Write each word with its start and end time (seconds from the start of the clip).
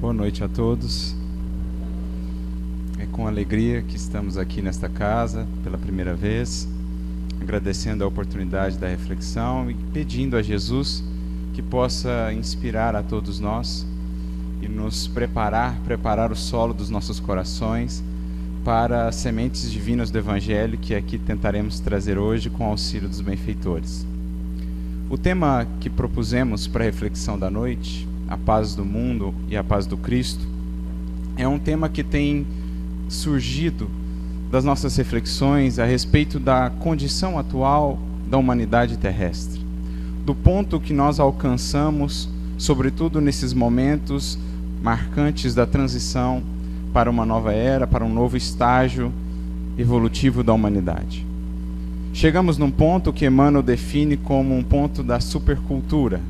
Boa 0.00 0.12
noite 0.12 0.44
a 0.44 0.48
todos. 0.48 1.12
É 3.00 3.06
com 3.06 3.26
alegria 3.26 3.82
que 3.82 3.96
estamos 3.96 4.38
aqui 4.38 4.62
nesta 4.62 4.88
casa 4.88 5.44
pela 5.64 5.76
primeira 5.76 6.14
vez, 6.14 6.68
agradecendo 7.40 8.04
a 8.04 8.06
oportunidade 8.06 8.78
da 8.78 8.86
reflexão 8.86 9.68
e 9.68 9.74
pedindo 9.92 10.36
a 10.36 10.42
Jesus 10.42 11.02
que 11.52 11.60
possa 11.60 12.32
inspirar 12.32 12.94
a 12.94 13.02
todos 13.02 13.40
nós 13.40 13.84
e 14.62 14.68
nos 14.68 15.08
preparar, 15.08 15.80
preparar 15.80 16.30
o 16.30 16.36
solo 16.36 16.72
dos 16.72 16.88
nossos 16.88 17.18
corações 17.18 18.00
para 18.64 19.08
as 19.08 19.16
sementes 19.16 19.68
divinas 19.68 20.12
do 20.12 20.18
Evangelho 20.18 20.78
que 20.78 20.94
aqui 20.94 21.18
tentaremos 21.18 21.80
trazer 21.80 22.18
hoje 22.18 22.48
com 22.48 22.68
o 22.68 22.70
auxílio 22.70 23.08
dos 23.08 23.20
benfeitores. 23.20 24.06
O 25.10 25.18
tema 25.18 25.66
que 25.80 25.90
propusemos 25.90 26.68
para 26.68 26.84
a 26.84 26.86
reflexão 26.86 27.36
da 27.36 27.50
noite, 27.50 28.06
a 28.28 28.36
paz 28.36 28.74
do 28.74 28.84
mundo 28.84 29.34
e 29.48 29.56
a 29.56 29.64
paz 29.64 29.86
do 29.86 29.96
Cristo, 29.96 30.46
é 31.36 31.48
um 31.48 31.58
tema 31.58 31.88
que 31.88 32.04
tem 32.04 32.46
surgido 33.08 33.88
das 34.50 34.64
nossas 34.64 34.96
reflexões 34.96 35.78
a 35.78 35.84
respeito 35.84 36.38
da 36.38 36.70
condição 36.70 37.38
atual 37.38 37.98
da 38.28 38.36
humanidade 38.36 38.96
terrestre, 38.96 39.60
do 40.24 40.34
ponto 40.34 40.80
que 40.80 40.92
nós 40.92 41.18
alcançamos, 41.18 42.28
sobretudo 42.56 43.20
nesses 43.20 43.52
momentos 43.52 44.38
marcantes 44.82 45.54
da 45.54 45.66
transição 45.66 46.42
para 46.92 47.10
uma 47.10 47.24
nova 47.24 47.52
era, 47.52 47.86
para 47.86 48.04
um 48.04 48.12
novo 48.12 48.36
estágio 48.36 49.12
evolutivo 49.76 50.42
da 50.42 50.52
humanidade. 50.52 51.26
Chegamos 52.12 52.58
num 52.58 52.70
ponto 52.70 53.12
que 53.12 53.26
Emmanuel 53.26 53.62
define 53.62 54.16
como 54.16 54.56
um 54.56 54.62
ponto 54.62 55.02
da 55.02 55.20
supercultura, 55.20 56.20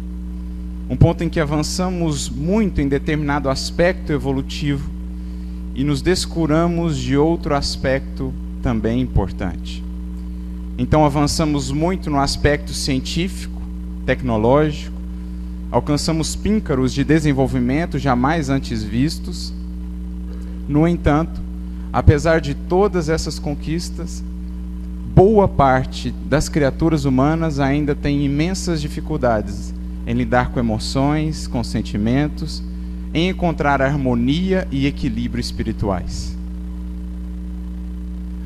um 0.88 0.96
ponto 0.96 1.22
em 1.22 1.28
que 1.28 1.38
avançamos 1.38 2.30
muito 2.30 2.80
em 2.80 2.88
determinado 2.88 3.50
aspecto 3.50 4.10
evolutivo 4.10 4.88
e 5.74 5.84
nos 5.84 6.00
descuramos 6.00 6.96
de 6.96 7.16
outro 7.16 7.54
aspecto 7.54 8.32
também 8.62 9.00
importante. 9.00 9.84
Então 10.78 11.04
avançamos 11.04 11.70
muito 11.70 12.08
no 12.08 12.18
aspecto 12.18 12.72
científico, 12.72 13.60
tecnológico, 14.06 14.96
alcançamos 15.70 16.34
píncaros 16.34 16.94
de 16.94 17.04
desenvolvimento 17.04 17.98
jamais 17.98 18.48
antes 18.48 18.82
vistos. 18.82 19.52
No 20.66 20.88
entanto, 20.88 21.38
apesar 21.92 22.40
de 22.40 22.54
todas 22.54 23.10
essas 23.10 23.38
conquistas, 23.38 24.24
boa 25.14 25.46
parte 25.46 26.14
das 26.28 26.48
criaturas 26.48 27.04
humanas 27.04 27.60
ainda 27.60 27.94
tem 27.94 28.24
imensas 28.24 28.80
dificuldades 28.80 29.74
em 30.08 30.14
lidar 30.14 30.52
com 30.52 30.58
emoções, 30.58 31.46
com 31.46 31.62
sentimentos, 31.62 32.62
em 33.12 33.28
encontrar 33.28 33.82
harmonia 33.82 34.66
e 34.70 34.86
equilíbrio 34.86 35.38
espirituais. 35.38 36.34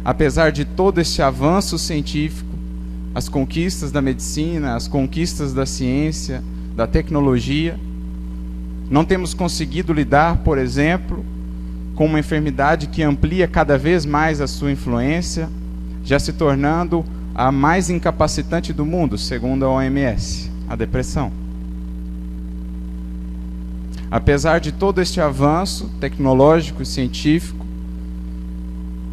Apesar 0.05 0.51
de 0.51 0.65
todo 0.65 1.01
este 1.01 1.23
avanço 1.23 1.79
científico, 1.79 2.51
as 3.15 3.29
conquistas 3.29 3.93
da 3.93 4.03
medicina, 4.03 4.75
as 4.75 4.89
conquistas 4.89 5.55
da 5.55 5.65
ciência, 5.65 6.43
da 6.75 6.89
tecnologia, 6.89 7.79
não 8.91 9.05
temos 9.05 9.33
conseguido 9.33 9.93
lidar, 9.93 10.39
por 10.39 10.59
exemplo, 10.59 11.25
com 11.95 12.07
uma 12.07 12.19
enfermidade 12.19 12.89
que 12.89 13.05
amplia 13.05 13.47
cada 13.47 13.79
vez 13.79 14.05
mais 14.05 14.41
a 14.41 14.49
sua 14.49 14.73
influência, 14.73 15.49
já 16.03 16.19
se 16.19 16.33
tornando 16.33 17.05
a 17.33 17.53
mais 17.53 17.89
incapacitante 17.89 18.73
do 18.73 18.85
mundo, 18.85 19.17
segundo 19.17 19.65
a 19.65 19.71
OMS, 19.71 20.51
a 20.69 20.75
depressão. 20.75 21.42
Apesar 24.13 24.61
de 24.61 24.73
todo 24.73 25.01
este 25.01 25.23
avanço 25.23 25.91
tecnológico 25.99 26.83
e 26.83 26.87
científico, 26.87 27.65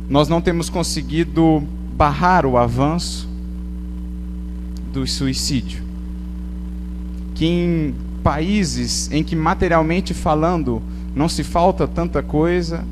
nós 0.09 0.27
não 0.27 0.41
temos 0.41 0.69
conseguido 0.69 1.63
barrar 1.95 2.45
o 2.45 2.57
avanço 2.57 3.25
do 4.91 5.07
suicídio. 5.07 5.81
Que 7.33 7.45
em 7.45 7.95
países 8.21 9.09
em 9.09 9.23
que 9.23 9.37
materialmente 9.37 10.13
falando 10.13 10.81
não 11.15 11.29
se 11.29 11.45
falta 11.45 11.87
tanta 11.87 12.21
coisa, 12.21 12.83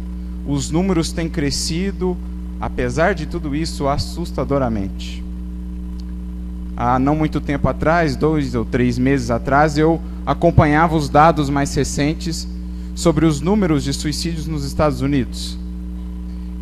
os 0.48 0.72
números 0.72 1.12
têm 1.12 1.28
crescido, 1.28 2.16
apesar 2.58 3.16
de 3.16 3.26
tudo 3.26 3.54
isso, 3.54 3.86
assustadoramente. 3.86 5.27
Há 6.80 7.00
não 7.00 7.16
muito 7.16 7.42
tempo 7.42 7.68
atrás, 7.68 8.16
dois 8.16 8.54
ou 8.54 8.64
três 8.64 9.00
meses 9.00 9.32
atrás, 9.32 9.80
eu 9.80 10.00
acompanhava 10.24 10.96
os 10.96 11.10
dados 11.10 11.50
mais 11.50 11.74
recentes 11.74 12.48
sobre 12.94 13.26
os 13.26 13.42
números 13.42 13.84
de 13.84 13.92
suicídios 13.92 14.46
nos 14.46 14.64
Estados 14.64 15.02
Unidos. 15.02 15.58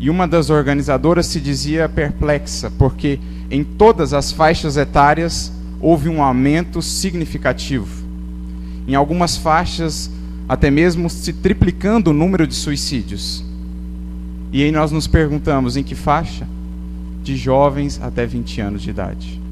E 0.00 0.08
uma 0.08 0.26
das 0.26 0.48
organizadoras 0.48 1.26
se 1.26 1.38
dizia 1.38 1.86
perplexa, 1.86 2.72
porque 2.78 3.20
em 3.50 3.62
todas 3.62 4.14
as 4.14 4.32
faixas 4.32 4.78
etárias 4.78 5.52
houve 5.82 6.08
um 6.08 6.22
aumento 6.22 6.80
significativo. 6.80 8.06
Em 8.88 8.94
algumas 8.94 9.36
faixas, 9.36 10.10
até 10.48 10.70
mesmo 10.70 11.10
se 11.10 11.30
triplicando 11.30 12.10
o 12.10 12.14
número 12.14 12.46
de 12.46 12.54
suicídios. 12.54 13.44
E 14.50 14.62
aí 14.62 14.72
nós 14.72 14.90
nos 14.90 15.06
perguntamos 15.06 15.76
em 15.76 15.82
que 15.82 15.94
faixa? 15.94 16.48
De 17.22 17.36
jovens 17.36 18.00
até 18.00 18.24
20 18.24 18.60
anos 18.62 18.82
de 18.82 18.88
idade. 18.88 19.45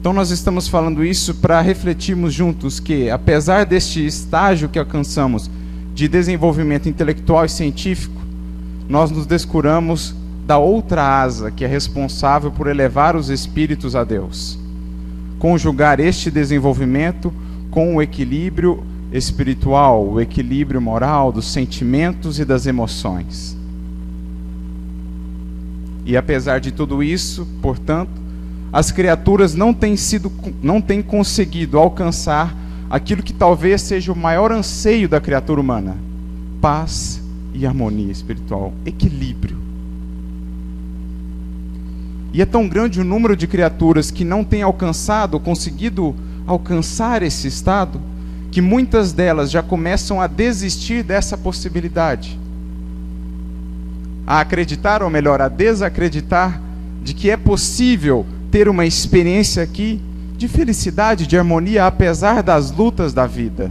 Então 0.00 0.14
nós 0.14 0.30
estamos 0.30 0.66
falando 0.66 1.04
isso 1.04 1.34
para 1.34 1.60
refletirmos 1.60 2.32
juntos 2.32 2.80
que, 2.80 3.10
apesar 3.10 3.66
deste 3.66 4.04
estágio 4.06 4.70
que 4.70 4.78
alcançamos 4.78 5.50
de 5.94 6.08
desenvolvimento 6.08 6.88
intelectual 6.88 7.44
e 7.44 7.50
científico, 7.50 8.18
nós 8.88 9.10
nos 9.10 9.26
descuramos 9.26 10.14
da 10.46 10.56
outra 10.56 11.20
asa 11.20 11.50
que 11.50 11.66
é 11.66 11.68
responsável 11.68 12.50
por 12.50 12.66
elevar 12.66 13.14
os 13.14 13.28
espíritos 13.28 13.94
a 13.94 14.02
Deus. 14.02 14.58
Conjugar 15.38 16.00
este 16.00 16.30
desenvolvimento 16.30 17.30
com 17.70 17.96
o 17.96 18.00
equilíbrio 18.00 18.82
espiritual, 19.12 20.02
o 20.02 20.18
equilíbrio 20.18 20.80
moral 20.80 21.30
dos 21.30 21.52
sentimentos 21.52 22.38
e 22.38 22.44
das 22.46 22.64
emoções. 22.64 23.54
E 26.06 26.16
apesar 26.16 26.58
de 26.58 26.72
tudo 26.72 27.02
isso, 27.02 27.46
portanto, 27.60 28.19
as 28.72 28.92
criaturas 28.92 29.54
não 29.54 29.74
têm 29.74 29.96
sido 29.96 30.30
não 30.62 30.80
têm 30.80 31.02
conseguido 31.02 31.78
alcançar 31.78 32.54
aquilo 32.88 33.22
que 33.22 33.32
talvez 33.32 33.82
seja 33.82 34.12
o 34.12 34.16
maior 34.16 34.52
anseio 34.52 35.08
da 35.08 35.20
criatura 35.20 35.60
humana: 35.60 35.96
paz 36.60 37.20
e 37.52 37.66
harmonia 37.66 38.12
espiritual, 38.12 38.72
equilíbrio. 38.86 39.58
E 42.32 42.40
é 42.40 42.46
tão 42.46 42.68
grande 42.68 43.00
o 43.00 43.04
número 43.04 43.36
de 43.36 43.48
criaturas 43.48 44.10
que 44.10 44.24
não 44.24 44.44
têm 44.44 44.62
alcançado, 44.62 45.40
conseguido 45.40 46.14
alcançar 46.46 47.24
esse 47.24 47.48
estado, 47.48 48.00
que 48.52 48.60
muitas 48.60 49.12
delas 49.12 49.50
já 49.50 49.64
começam 49.64 50.20
a 50.20 50.28
desistir 50.28 51.02
dessa 51.02 51.36
possibilidade. 51.36 52.38
A 54.24 54.40
acreditar, 54.40 55.02
ou 55.02 55.10
melhor, 55.10 55.40
a 55.40 55.48
desacreditar 55.48 56.62
de 57.02 57.14
que 57.14 57.30
é 57.30 57.36
possível 57.36 58.24
ter 58.50 58.68
uma 58.68 58.84
experiência 58.84 59.62
aqui 59.62 60.00
de 60.36 60.48
felicidade, 60.48 61.26
de 61.26 61.36
harmonia, 61.36 61.86
apesar 61.86 62.42
das 62.42 62.70
lutas 62.70 63.12
da 63.12 63.26
vida. 63.26 63.70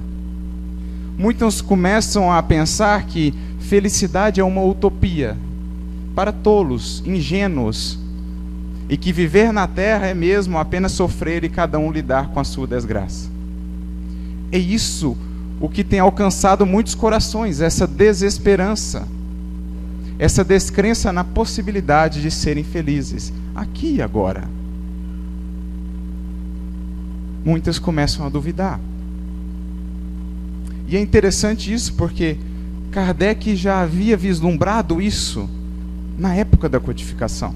Muitos 1.17 1.62
começam 1.62 2.31
a 2.31 2.41
pensar 2.41 3.06
que 3.06 3.34
felicidade 3.59 4.40
é 4.40 4.44
uma 4.44 4.63
utopia 4.63 5.35
para 6.16 6.31
tolos, 6.31 7.03
ingênuos, 7.06 8.00
e 8.88 8.97
que 8.97 9.13
viver 9.13 9.53
na 9.53 9.67
terra 9.67 10.07
é 10.07 10.13
mesmo 10.13 10.57
apenas 10.57 10.91
sofrer 10.94 11.44
e 11.44 11.50
cada 11.50 11.78
um 11.78 11.91
lidar 11.91 12.29
com 12.29 12.40
a 12.40 12.44
sua 12.44 12.66
desgraça. 12.66 13.29
É 14.51 14.57
isso 14.57 15.16
o 15.59 15.69
que 15.69 15.84
tem 15.84 16.00
alcançado 16.00 16.66
muitos 16.66 16.96
corações, 16.96 17.61
essa 17.61 17.85
desesperança, 17.85 19.08
essa 20.17 20.43
descrença 20.43 21.11
na 21.11 21.23
possibilidade 21.23 22.22
de 22.22 22.32
serem 22.32 22.64
felizes, 22.64 23.32
aqui 23.53 23.96
e 23.96 24.02
agora. 24.02 24.59
Muitas 27.44 27.80
começam 27.80 28.26
a 28.26 28.30
duvidar. 28.30 28.80
E 30.88 30.97
é 30.97 31.00
interessante 31.00 31.72
isso 31.72 31.94
porque 31.94 32.38
Kardec 32.91 33.56
já 33.56 33.82
havia 33.82 34.18
vislumbrado 34.18 35.02
isso 35.02 35.50
na 36.18 36.36
época 36.36 36.68
da 36.68 36.80
codificação. 36.80 37.53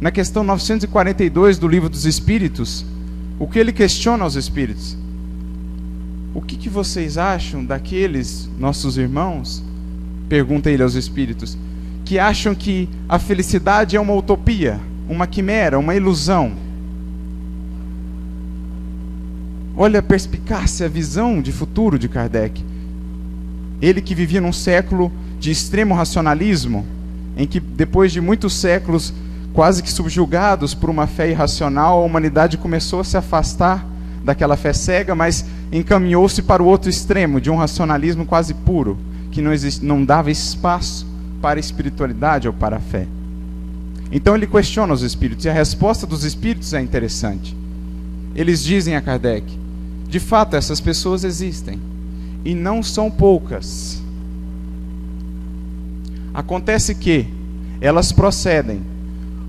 Na 0.00 0.10
questão 0.10 0.42
942 0.42 1.58
do 1.58 1.68
Livro 1.68 1.88
dos 1.88 2.04
Espíritos, 2.04 2.84
o 3.38 3.46
que 3.46 3.58
ele 3.58 3.72
questiona 3.72 4.24
aos 4.24 4.34
espíritos? 4.34 4.96
O 6.34 6.40
que, 6.40 6.56
que 6.56 6.68
vocês 6.68 7.16
acham 7.16 7.64
daqueles 7.64 8.50
nossos 8.58 8.98
irmãos? 8.98 9.62
Pergunta 10.28 10.70
ele 10.70 10.82
aos 10.82 10.94
espíritos, 10.94 11.56
que 12.04 12.18
acham 12.18 12.54
que 12.54 12.88
a 13.08 13.18
felicidade 13.18 13.96
é 13.96 14.00
uma 14.00 14.14
utopia, 14.14 14.80
uma 15.08 15.26
quimera, 15.26 15.78
uma 15.78 15.94
ilusão. 15.94 16.52
Olha 19.76 20.00
a 20.00 20.02
perspicácia, 20.02 20.86
a 20.86 20.88
visão 20.88 21.40
de 21.40 21.50
futuro 21.50 21.98
de 21.98 22.08
Kardec. 22.08 22.62
Ele 23.80 24.02
que 24.02 24.14
vivia 24.14 24.40
num 24.40 24.52
século 24.52 25.10
de 25.40 25.50
extremo 25.50 25.94
racionalismo, 25.94 26.86
em 27.36 27.46
que 27.46 27.58
depois 27.58 28.12
de 28.12 28.20
muitos 28.20 28.54
séculos 28.54 29.14
quase 29.52 29.82
que 29.82 29.90
subjugados 29.90 30.74
por 30.74 30.90
uma 30.90 31.06
fé 31.06 31.30
irracional, 31.30 32.02
a 32.02 32.04
humanidade 32.04 32.58
começou 32.58 33.00
a 33.00 33.04
se 33.04 33.16
afastar 33.16 33.86
daquela 34.24 34.56
fé 34.56 34.72
cega, 34.72 35.14
mas 35.14 35.44
encaminhou-se 35.72 36.42
para 36.42 36.62
o 36.62 36.66
outro 36.66 36.88
extremo, 36.88 37.40
de 37.40 37.50
um 37.50 37.56
racionalismo 37.56 38.24
quase 38.24 38.54
puro, 38.54 38.98
que 39.30 39.42
não, 39.42 39.52
não 39.82 40.04
dava 40.04 40.30
espaço 40.30 41.06
para 41.40 41.58
a 41.58 41.60
espiritualidade 41.60 42.46
ou 42.46 42.54
para 42.54 42.76
a 42.76 42.80
fé. 42.80 43.06
Então 44.10 44.34
ele 44.34 44.46
questiona 44.46 44.92
os 44.92 45.02
espíritos, 45.02 45.44
e 45.46 45.48
a 45.48 45.52
resposta 45.52 46.06
dos 46.06 46.24
espíritos 46.24 46.72
é 46.74 46.80
interessante. 46.80 47.56
Eles 48.34 48.62
dizem 48.62 48.94
a 48.94 49.00
Kardec: 49.00 49.61
de 50.12 50.20
fato, 50.20 50.56
essas 50.56 50.78
pessoas 50.78 51.24
existem, 51.24 51.80
e 52.44 52.54
não 52.54 52.82
são 52.82 53.10
poucas. 53.10 54.02
Acontece 56.34 56.94
que 56.94 57.26
elas 57.80 58.12
procedem 58.12 58.82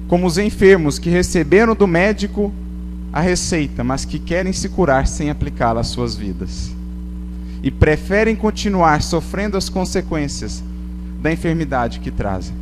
como 0.07 0.25
os 0.25 0.37
enfermos 0.37 0.97
que 0.97 1.09
receberam 1.09 1.75
do 1.75 1.85
médico 1.85 2.49
a 3.11 3.19
receita, 3.19 3.83
mas 3.83 4.05
que 4.05 4.17
querem 4.17 4.53
se 4.53 4.69
curar 4.69 5.05
sem 5.05 5.29
aplicá-la 5.29 5.81
às 5.81 5.87
suas 5.87 6.15
vidas. 6.15 6.71
E 7.61 7.69
preferem 7.69 8.33
continuar 8.33 9.01
sofrendo 9.01 9.57
as 9.57 9.67
consequências 9.67 10.63
da 11.21 11.29
enfermidade 11.29 11.99
que 11.99 12.09
trazem. 12.09 12.55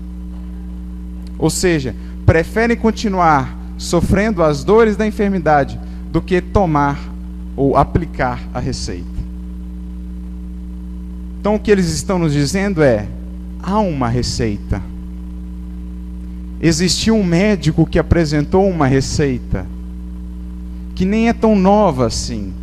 Ou 1.38 1.52
seja, 1.52 1.96
preferem 2.26 2.76
continuar 2.76 3.56
sofrendo 3.78 4.42
as 4.42 4.64
dores 4.64 4.98
da 4.98 5.06
enfermidade 5.06 5.80
do 6.12 6.20
que 6.20 6.42
tomar 6.42 7.11
ou 7.56 7.76
aplicar 7.76 8.42
a 8.54 8.60
receita. 8.60 9.22
Então 11.40 11.56
o 11.56 11.60
que 11.60 11.72
eles 11.72 11.90
estão 11.90 12.20
nos 12.20 12.34
dizendo 12.34 12.84
é: 12.84 13.08
há 13.62 13.80
uma 13.80 14.08
receita. 14.08 14.82
Existiu 16.62 17.16
um 17.16 17.24
médico 17.24 17.86
que 17.86 17.98
apresentou 17.98 18.70
uma 18.70 18.86
receita 18.86 19.66
que 20.94 21.06
nem 21.06 21.30
é 21.30 21.34
tão 21.34 21.56
nova 21.56 22.06
assim. 22.06 22.54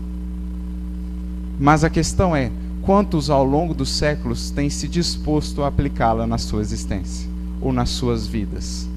Mas 1.58 1.82
a 1.82 1.90
questão 1.90 2.36
é: 2.36 2.52
quantos 2.82 3.30
ao 3.30 3.44
longo 3.44 3.74
dos 3.74 3.90
séculos 3.90 4.50
têm 4.50 4.70
se 4.70 4.86
disposto 4.86 5.64
a 5.64 5.66
aplicá-la 5.66 6.24
na 6.24 6.38
sua 6.38 6.60
existência 6.60 7.28
ou 7.60 7.72
nas 7.72 7.90
suas 7.90 8.28
vidas? 8.28 8.88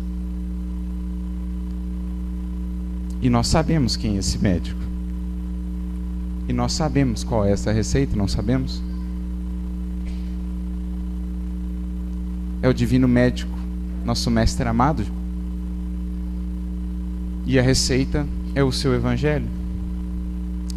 E 3.19 3.31
nós 3.31 3.47
sabemos 3.47 3.95
quem 3.95 4.15
é 4.15 4.19
esse 4.19 4.38
médico. 4.38 4.90
E 6.51 6.53
nós 6.53 6.74
sabemos 6.74 7.24
qual 7.24 7.45
é 7.45 7.51
essa 7.53 7.71
receita, 7.71 8.13
não 8.13 8.27
sabemos? 8.27 8.83
É 12.62 12.68
o 12.68 12.74
divino 12.74 13.07
médico, 13.07 13.57
nosso 14.03 14.30
mestre 14.30 14.68
amado. 14.68 15.06
E 17.45 17.57
a 17.57 17.62
receita 17.62 18.27
é 18.53 18.62
o 18.62 18.69
seu 18.69 18.94
evangelho. 18.94 19.48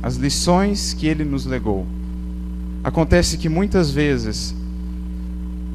As 0.00 0.14
lições 0.14 0.94
que 0.94 1.08
ele 1.08 1.24
nos 1.24 1.44
legou. 1.44 1.84
Acontece 2.84 3.36
que 3.36 3.48
muitas 3.48 3.90
vezes 3.90 4.54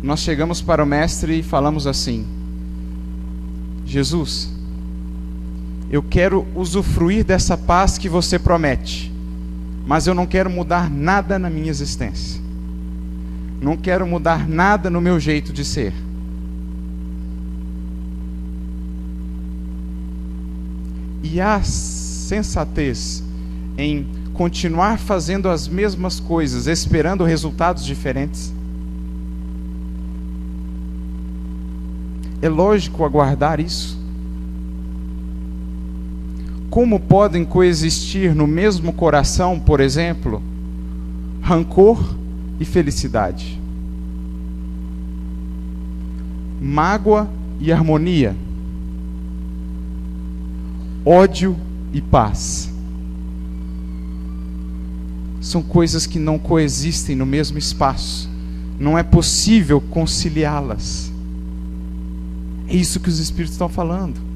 nós 0.01 0.21
chegamos 0.21 0.61
para 0.61 0.81
o 0.81 0.87
Mestre 0.87 1.39
e 1.39 1.43
falamos 1.43 1.85
assim: 1.85 2.25
Jesus, 3.85 4.49
eu 5.91 6.01
quero 6.01 6.47
usufruir 6.55 7.25
dessa 7.25 7.57
paz 7.57 7.97
que 7.97 8.07
você 8.07 8.39
promete, 8.39 9.08
mas 9.89 10.05
eu 10.05 10.13
não 10.13 10.27
quero 10.27 10.51
mudar 10.51 10.87
nada 10.87 11.39
na 11.39 11.49
minha 11.49 11.67
existência. 11.67 12.39
Não 13.59 13.75
quero 13.75 14.05
mudar 14.05 14.47
nada 14.47 14.87
no 14.87 15.01
meu 15.01 15.19
jeito 15.19 15.51
de 15.51 15.65
ser. 15.65 15.95
E 21.23 21.41
a 21.41 21.63
sensatez 21.63 23.23
em 23.79 24.05
continuar 24.35 24.99
fazendo 24.99 25.49
as 25.49 25.67
mesmas 25.67 26.19
coisas, 26.19 26.67
esperando 26.67 27.23
resultados 27.23 27.83
diferentes? 27.83 28.53
É 32.43 32.47
lógico 32.47 33.03
aguardar 33.03 33.59
isso? 33.59 33.98
Como 36.69 36.99
podem 36.99 37.43
coexistir 37.43 38.35
no 38.35 38.45
mesmo 38.45 38.93
coração, 38.93 39.59
por 39.59 39.79
exemplo, 39.79 40.41
rancor 41.41 42.15
e 42.59 42.65
felicidade? 42.65 43.59
Mágoa 46.61 47.29
e 47.59 47.71
harmonia? 47.71 48.35
Ódio 51.05 51.55
e 51.91 52.01
paz? 52.01 52.69
são 55.41 55.61
coisas 55.61 56.05
que 56.05 56.19
não 56.19 56.37
coexistem 56.37 57.15
no 57.15 57.25
mesmo 57.25 57.57
espaço. 57.57 58.29
Não 58.79 58.97
é 58.97 59.03
possível 59.03 59.81
conciliá-las. 59.81 61.11
É 62.67 62.75
isso 62.75 62.99
que 62.99 63.09
os 63.09 63.19
espíritos 63.19 63.53
estão 63.53 63.69
falando. 63.69 64.28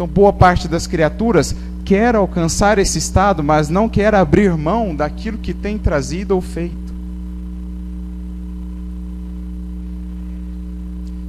Então, 0.00 0.08
boa 0.08 0.32
parte 0.32 0.66
das 0.66 0.86
criaturas 0.86 1.54
quer 1.84 2.16
alcançar 2.16 2.78
esse 2.78 2.96
estado, 2.96 3.44
mas 3.44 3.68
não 3.68 3.86
quer 3.86 4.14
abrir 4.14 4.56
mão 4.56 4.96
daquilo 4.96 5.36
que 5.36 5.52
tem 5.52 5.76
trazido 5.76 6.34
ou 6.34 6.40
feito. 6.40 6.94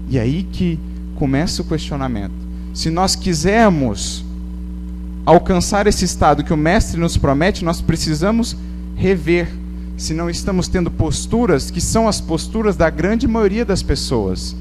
E 0.09 0.17
aí 0.17 0.47
que 0.49 0.79
começa 1.15 1.61
o 1.61 1.65
questionamento. 1.65 2.31
Se 2.73 2.89
nós 2.89 3.13
quisermos 3.13 4.23
alcançar 5.25 5.85
esse 5.85 6.05
estado 6.05 6.41
que 6.41 6.53
o 6.53 6.57
Mestre 6.57 6.97
nos 6.97 7.17
promete, 7.17 7.65
nós 7.65 7.81
precisamos 7.81 8.55
rever 8.95 9.49
se 9.97 10.13
não 10.13 10.29
estamos 10.29 10.69
tendo 10.69 10.89
posturas 10.89 11.69
que 11.69 11.81
são 11.81 12.07
as 12.07 12.21
posturas 12.21 12.77
da 12.77 12.89
grande 12.89 13.27
maioria 13.27 13.65
das 13.65 13.83
pessoas. 13.83 14.55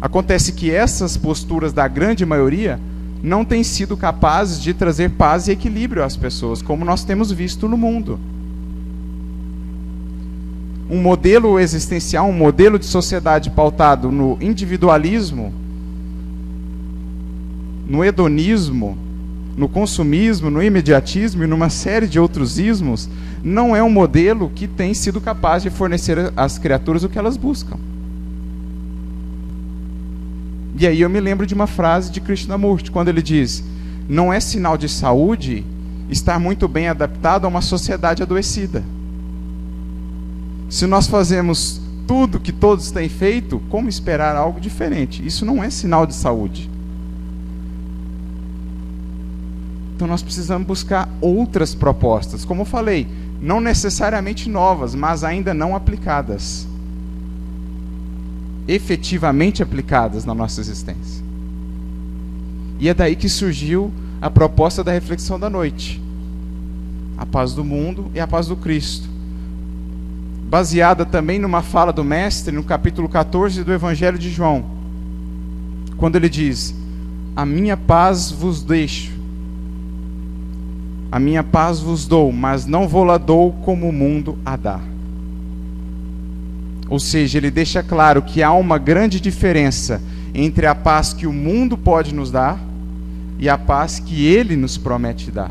Acontece 0.00 0.52
que 0.52 0.70
essas 0.70 1.18
posturas 1.18 1.70
da 1.70 1.86
grande 1.86 2.24
maioria 2.24 2.80
não 3.24 3.42
têm 3.42 3.64
sido 3.64 3.96
capazes 3.96 4.60
de 4.60 4.74
trazer 4.74 5.12
paz 5.12 5.48
e 5.48 5.52
equilíbrio 5.52 6.04
às 6.04 6.14
pessoas, 6.14 6.60
como 6.60 6.84
nós 6.84 7.04
temos 7.04 7.32
visto 7.32 7.66
no 7.66 7.74
mundo. 7.74 8.20
Um 10.90 11.00
modelo 11.00 11.58
existencial, 11.58 12.28
um 12.28 12.34
modelo 12.34 12.78
de 12.78 12.84
sociedade 12.84 13.48
pautado 13.50 14.12
no 14.12 14.36
individualismo, 14.42 15.54
no 17.88 18.04
hedonismo, 18.04 18.98
no 19.56 19.70
consumismo, 19.70 20.50
no 20.50 20.62
imediatismo 20.62 21.44
e 21.44 21.46
numa 21.46 21.70
série 21.70 22.06
de 22.06 22.20
outros 22.20 22.58
ismos, 22.58 23.08
não 23.42 23.74
é 23.74 23.82
um 23.82 23.88
modelo 23.88 24.52
que 24.54 24.68
tem 24.68 24.92
sido 24.92 25.18
capaz 25.18 25.62
de 25.62 25.70
fornecer 25.70 26.30
às 26.36 26.58
criaturas 26.58 27.04
o 27.04 27.08
que 27.08 27.18
elas 27.18 27.38
buscam. 27.38 27.78
E 30.76 30.86
aí 30.86 31.00
eu 31.00 31.08
me 31.08 31.20
lembro 31.20 31.46
de 31.46 31.54
uma 31.54 31.66
frase 31.66 32.10
de 32.10 32.20
Krishnamurti, 32.20 32.90
quando 32.90 33.08
ele 33.08 33.22
diz: 33.22 33.62
Não 34.08 34.32
é 34.32 34.40
sinal 34.40 34.76
de 34.76 34.88
saúde 34.88 35.64
estar 36.10 36.38
muito 36.38 36.66
bem 36.66 36.88
adaptado 36.88 37.44
a 37.44 37.48
uma 37.48 37.60
sociedade 37.60 38.22
adoecida. 38.22 38.82
Se 40.68 40.86
nós 40.86 41.06
fazemos 41.06 41.80
tudo 42.06 42.40
que 42.40 42.52
todos 42.52 42.90
têm 42.90 43.08
feito, 43.08 43.60
como 43.70 43.88
esperar 43.88 44.36
algo 44.36 44.60
diferente? 44.60 45.24
Isso 45.24 45.44
não 45.44 45.62
é 45.62 45.70
sinal 45.70 46.06
de 46.06 46.14
saúde. 46.14 46.70
Então 49.94 50.08
nós 50.08 50.22
precisamos 50.22 50.66
buscar 50.66 51.08
outras 51.20 51.74
propostas. 51.74 52.44
Como 52.44 52.62
eu 52.62 52.66
falei, 52.66 53.06
não 53.40 53.60
necessariamente 53.60 54.48
novas, 54.48 54.94
mas 54.94 55.22
ainda 55.22 55.54
não 55.54 55.76
aplicadas. 55.76 56.66
Efetivamente 58.66 59.62
aplicadas 59.62 60.24
na 60.24 60.34
nossa 60.34 60.60
existência. 60.60 61.24
E 62.78 62.88
é 62.88 62.94
daí 62.94 63.16
que 63.16 63.28
surgiu 63.28 63.92
a 64.20 64.30
proposta 64.30 64.82
da 64.82 64.92
reflexão 64.92 65.38
da 65.38 65.50
noite. 65.50 66.02
A 67.16 67.26
paz 67.26 67.52
do 67.52 67.64
mundo 67.64 68.10
e 68.14 68.20
a 68.20 68.26
paz 68.26 68.46
do 68.46 68.56
Cristo. 68.56 69.08
Baseada 70.48 71.04
também 71.04 71.38
numa 71.38 71.62
fala 71.62 71.92
do 71.92 72.04
Mestre 72.04 72.54
no 72.54 72.64
capítulo 72.64 73.08
14 73.08 73.64
do 73.64 73.72
Evangelho 73.72 74.18
de 74.18 74.30
João. 74.30 74.64
Quando 75.96 76.16
ele 76.16 76.28
diz: 76.28 76.74
A 77.36 77.44
minha 77.46 77.76
paz 77.76 78.30
vos 78.30 78.62
deixo 78.62 79.14
a 81.14 81.20
minha 81.20 81.44
paz 81.44 81.78
vos 81.78 82.08
dou, 82.08 82.32
mas 82.32 82.66
não 82.66 82.88
vou-la 82.88 83.18
dou 83.18 83.52
como 83.64 83.88
o 83.88 83.92
mundo 83.92 84.36
a 84.44 84.56
dá. 84.56 84.80
Ou 86.88 87.00
seja, 87.00 87.38
ele 87.38 87.50
deixa 87.50 87.82
claro 87.82 88.22
que 88.22 88.42
há 88.42 88.52
uma 88.52 88.78
grande 88.78 89.20
diferença 89.20 90.00
entre 90.34 90.66
a 90.66 90.74
paz 90.74 91.12
que 91.12 91.26
o 91.26 91.32
mundo 91.32 91.78
pode 91.78 92.14
nos 92.14 92.30
dar 92.30 92.60
e 93.38 93.48
a 93.48 93.56
paz 93.56 93.98
que 93.98 94.26
ele 94.26 94.56
nos 94.56 94.76
promete 94.76 95.30
dar. 95.30 95.50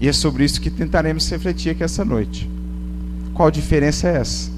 E 0.00 0.08
é 0.08 0.12
sobre 0.12 0.44
isso 0.44 0.60
que 0.60 0.70
tentaremos 0.70 1.30
refletir 1.30 1.70
aqui 1.70 1.84
essa 1.84 2.04
noite. 2.04 2.50
Qual 3.32 3.50
diferença 3.50 4.08
é 4.08 4.16
essa? 4.16 4.50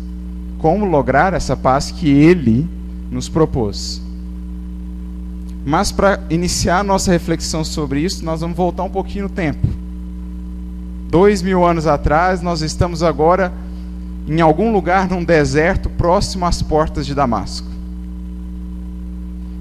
Como 0.58 0.86
lograr 0.86 1.34
essa 1.34 1.56
paz 1.56 1.90
que 1.90 2.08
ele 2.08 2.66
nos 3.10 3.28
propôs? 3.28 4.00
Mas 5.64 5.92
para 5.92 6.20
iniciar 6.28 6.82
nossa 6.82 7.12
reflexão 7.12 7.62
sobre 7.62 8.00
isso, 8.00 8.24
nós 8.24 8.40
vamos 8.40 8.56
voltar 8.56 8.82
um 8.82 8.90
pouquinho 8.90 9.24
no 9.24 9.30
tempo. 9.30 9.66
Dois 11.08 11.42
mil 11.42 11.64
anos 11.64 11.86
atrás, 11.86 12.42
nós 12.42 12.60
estamos 12.60 13.02
agora 13.02 13.52
em 14.26 14.40
algum 14.40 14.72
lugar 14.72 15.08
num 15.08 15.22
deserto 15.22 15.90
próximo 15.90 16.46
às 16.46 16.62
portas 16.62 17.06
de 17.06 17.14
Damasco. 17.14 17.68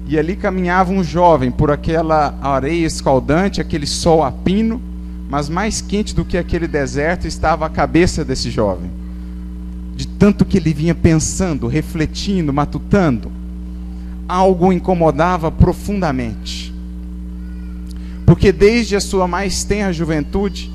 E 0.06 0.18
ali 0.18 0.36
caminhava 0.36 0.92
um 0.92 1.02
jovem 1.02 1.50
por 1.50 1.70
aquela 1.70 2.38
areia 2.40 2.86
escaldante, 2.86 3.60
aquele 3.60 3.86
sol 3.86 4.22
a 4.22 4.30
pino, 4.30 4.80
mas 5.28 5.48
mais 5.48 5.80
quente 5.80 6.14
do 6.14 6.24
que 6.24 6.36
aquele 6.36 6.68
deserto 6.68 7.26
estava 7.26 7.66
a 7.66 7.70
cabeça 7.70 8.24
desse 8.24 8.50
jovem. 8.50 8.90
De 9.96 10.06
tanto 10.06 10.44
que 10.44 10.58
ele 10.58 10.74
vinha 10.74 10.94
pensando, 10.94 11.66
refletindo, 11.66 12.52
matutando, 12.52 13.32
algo 14.28 14.68
o 14.68 14.72
incomodava 14.72 15.50
profundamente. 15.50 16.74
Porque 18.26 18.52
desde 18.52 18.96
a 18.96 19.00
sua 19.00 19.28
mais 19.28 19.64
tenra 19.64 19.92
juventude, 19.92 20.70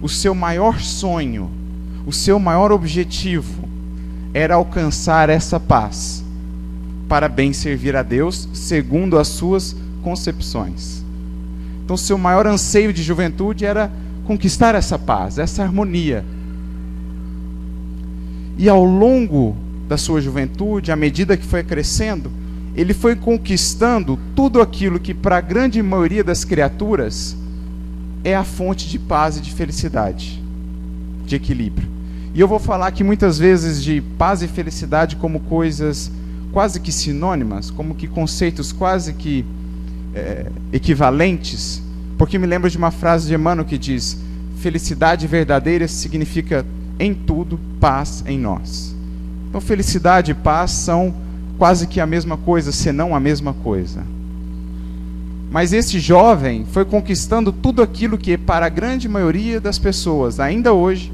o 0.00 0.08
seu 0.08 0.34
maior 0.34 0.80
sonho, 0.80 1.50
o 2.06 2.12
seu 2.12 2.38
maior 2.38 2.72
objetivo 2.72 3.68
era 4.34 4.54
alcançar 4.54 5.28
essa 5.28 5.60
paz 5.60 6.24
para 7.08 7.28
bem 7.28 7.52
servir 7.52 7.94
a 7.94 8.02
Deus 8.02 8.48
segundo 8.54 9.18
as 9.18 9.28
suas 9.28 9.76
concepções. 10.02 11.04
Então, 11.84 11.96
seu 11.96 12.16
maior 12.16 12.46
anseio 12.46 12.92
de 12.92 13.02
juventude 13.02 13.64
era 13.64 13.90
conquistar 14.24 14.74
essa 14.74 14.98
paz, 14.98 15.38
essa 15.38 15.62
harmonia. 15.62 16.24
E 18.56 18.68
ao 18.68 18.84
longo 18.84 19.56
da 19.88 19.96
sua 19.96 20.20
juventude, 20.20 20.90
à 20.90 20.96
medida 20.96 21.36
que 21.36 21.44
foi 21.44 21.62
crescendo, 21.62 22.30
ele 22.74 22.94
foi 22.94 23.14
conquistando 23.14 24.18
tudo 24.34 24.62
aquilo 24.62 24.98
que, 24.98 25.12
para 25.12 25.36
a 25.36 25.40
grande 25.40 25.82
maioria 25.82 26.24
das 26.24 26.44
criaturas, 26.44 27.36
é 28.24 28.34
a 28.34 28.44
fonte 28.44 28.88
de 28.88 28.98
paz 28.98 29.36
e 29.36 29.40
de 29.40 29.52
felicidade, 29.52 30.41
de 31.24 31.36
equilíbrio. 31.36 31.88
E 32.34 32.40
eu 32.40 32.48
vou 32.48 32.58
falar 32.58 32.86
aqui 32.86 33.04
muitas 33.04 33.38
vezes 33.38 33.82
de 33.82 34.00
paz 34.16 34.42
e 34.42 34.48
felicidade 34.48 35.16
como 35.16 35.40
coisas 35.40 36.10
quase 36.52 36.80
que 36.80 36.92
sinônimas, 36.92 37.70
como 37.70 37.94
que 37.94 38.06
conceitos 38.06 38.72
quase 38.72 39.12
que 39.12 39.44
é, 40.14 40.46
equivalentes, 40.72 41.82
porque 42.18 42.38
me 42.38 42.46
lembro 42.46 42.70
de 42.70 42.76
uma 42.78 42.90
frase 42.90 43.28
de 43.28 43.34
Emmanuel 43.34 43.66
que 43.66 43.78
diz: 43.78 44.18
felicidade 44.58 45.26
verdadeira 45.26 45.88
significa 45.88 46.64
em 46.98 47.12
tudo 47.14 47.58
paz 47.80 48.22
em 48.26 48.38
nós. 48.38 48.94
Então, 49.48 49.60
felicidade 49.60 50.30
e 50.30 50.34
paz 50.34 50.70
são 50.70 51.14
quase 51.58 51.86
que 51.86 52.00
a 52.00 52.06
mesma 52.06 52.36
coisa, 52.36 52.72
senão 52.72 53.14
a 53.14 53.20
mesma 53.20 53.52
coisa. 53.52 54.02
Mas 55.52 55.74
esse 55.74 56.00
jovem 56.00 56.64
foi 56.64 56.82
conquistando 56.82 57.52
tudo 57.52 57.82
aquilo 57.82 58.16
que, 58.16 58.38
para 58.38 58.64
a 58.64 58.70
grande 58.70 59.06
maioria 59.06 59.60
das 59.60 59.78
pessoas, 59.78 60.40
ainda 60.40 60.72
hoje, 60.72 61.12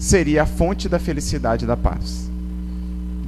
seria 0.00 0.42
a 0.42 0.46
fonte 0.46 0.88
da 0.88 0.98
felicidade 0.98 1.64
e 1.64 1.68
da 1.68 1.76
paz. 1.76 2.28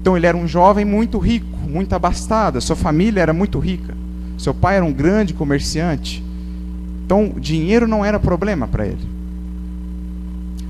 Então 0.01 0.17
ele 0.17 0.27
era 0.27 0.37
um 0.37 0.49
jovem 0.49 0.85
muito 0.85 1.19
rico, 1.19 1.57
muito 1.69 1.93
abastado, 1.93 2.61
sua 2.61 2.75
família 2.75 3.21
era 3.21 3.33
muito 3.33 3.61
rica. 3.61 3.95
Seu 4.37 4.53
pai 4.53 4.75
era 4.75 4.85
um 4.85 4.93
grande 4.93 5.33
comerciante. 5.33 6.21
Então, 7.05 7.33
dinheiro 7.39 7.87
não 7.87 8.05
era 8.05 8.19
problema 8.19 8.67
para 8.67 8.87
ele. 8.87 9.09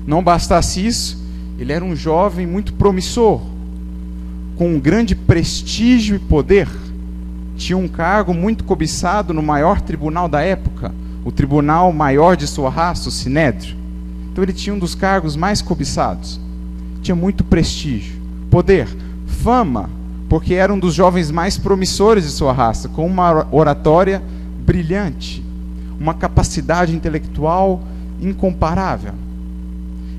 Não 0.05 0.23
bastasse 0.23 0.85
isso, 0.85 1.25
ele 1.57 1.73
era 1.73 1.83
um 1.83 1.95
jovem 1.95 2.45
muito 2.45 2.71
promissor, 2.73 3.41
com 4.55 4.75
um 4.75 4.79
grande 4.79 5.15
prestígio 5.15 6.15
e 6.15 6.19
poder. 6.19 6.67
Tinha 7.57 7.77
um 7.77 7.87
cargo 7.87 8.33
muito 8.33 8.63
cobiçado 8.63 9.33
no 9.33 9.41
maior 9.41 9.81
tribunal 9.81 10.29
da 10.29 10.41
época, 10.41 10.93
o 11.25 11.31
tribunal 11.31 11.91
maior 11.91 12.37
de 12.37 12.47
sua 12.47 12.69
raça, 12.69 13.09
o 13.09 13.11
Sinédrio. 13.11 13.75
Então 14.31 14.43
ele 14.43 14.53
tinha 14.53 14.73
um 14.73 14.79
dos 14.79 14.93
cargos 14.93 15.35
mais 15.35 15.61
cobiçados. 15.61 16.39
Tinha 17.01 17.15
muito 17.15 17.43
prestígio, 17.43 18.15
poder 18.51 18.87
fama, 19.25 19.89
porque 20.29 20.53
era 20.53 20.71
um 20.71 20.77
dos 20.77 20.93
jovens 20.93 21.31
mais 21.31 21.57
promissores 21.57 22.23
de 22.25 22.29
sua 22.29 22.53
raça, 22.53 22.87
com 22.87 23.05
uma 23.05 23.47
oratória 23.51 24.21
brilhante, 24.63 25.43
uma 25.99 26.13
capacidade 26.13 26.95
intelectual 26.95 27.81
incomparável. 28.21 29.13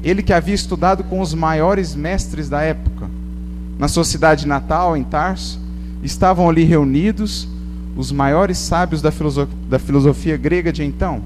Ele 0.02 0.22
que 0.22 0.32
havia 0.32 0.54
estudado 0.54 1.04
com 1.04 1.20
os 1.20 1.34
maiores 1.34 1.94
mestres 1.94 2.48
da 2.48 2.62
época, 2.62 3.08
na 3.78 3.86
sua 3.86 4.04
cidade 4.04 4.46
natal, 4.46 4.96
em 4.96 5.04
Tarso, 5.04 5.60
estavam 6.02 6.48
ali 6.48 6.64
reunidos 6.64 7.48
os 7.96 8.12
maiores 8.12 8.58
sábios 8.58 9.02
da, 9.02 9.12
da 9.68 9.78
filosofia 9.78 10.36
grega 10.36 10.72
de 10.72 10.84
então, 10.84 11.20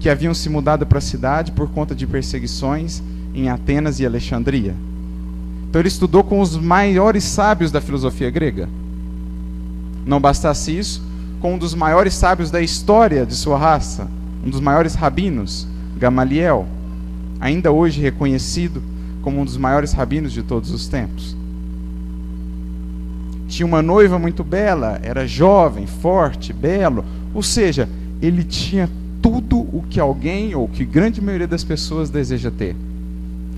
que 0.00 0.08
haviam 0.08 0.34
se 0.34 0.48
mudado 0.48 0.84
para 0.86 0.98
a 0.98 1.02
cidade 1.02 1.52
por 1.52 1.68
conta 1.68 1.94
de 1.94 2.06
perseguições 2.06 3.02
em 3.34 3.48
Atenas 3.48 4.00
e 4.00 4.06
Alexandria. 4.06 4.74
Então 5.68 5.80
ele 5.80 5.88
estudou 5.88 6.24
com 6.24 6.40
os 6.40 6.56
maiores 6.56 7.24
sábios 7.24 7.70
da 7.70 7.80
filosofia 7.80 8.30
grega. 8.30 8.68
Não 10.04 10.20
bastasse 10.20 10.76
isso, 10.76 11.02
com 11.40 11.54
um 11.54 11.58
dos 11.58 11.74
maiores 11.74 12.14
sábios 12.14 12.50
da 12.50 12.60
história 12.60 13.24
de 13.24 13.34
sua 13.34 13.58
raça, 13.58 14.08
um 14.44 14.50
dos 14.50 14.60
maiores 14.60 14.94
rabinos, 14.94 15.68
Gamaliel, 15.96 16.66
ainda 17.38 17.70
hoje 17.70 18.00
reconhecido 18.00 18.82
como 19.22 19.40
um 19.40 19.44
dos 19.44 19.56
maiores 19.56 19.92
rabinos 19.92 20.32
de 20.32 20.42
todos 20.42 20.70
os 20.70 20.88
tempos. 20.88 21.37
Tinha 23.48 23.66
uma 23.66 23.82
noiva 23.82 24.18
muito 24.18 24.44
bela, 24.44 25.00
era 25.02 25.26
jovem, 25.26 25.86
forte, 25.86 26.52
belo, 26.52 27.04
ou 27.34 27.42
seja, 27.42 27.88
ele 28.20 28.44
tinha 28.44 28.88
tudo 29.22 29.58
o 29.58 29.82
que 29.88 29.98
alguém 29.98 30.54
ou 30.54 30.68
que 30.68 30.84
grande 30.84 31.20
maioria 31.20 31.48
das 31.48 31.64
pessoas 31.64 32.10
deseja 32.10 32.50
ter 32.50 32.76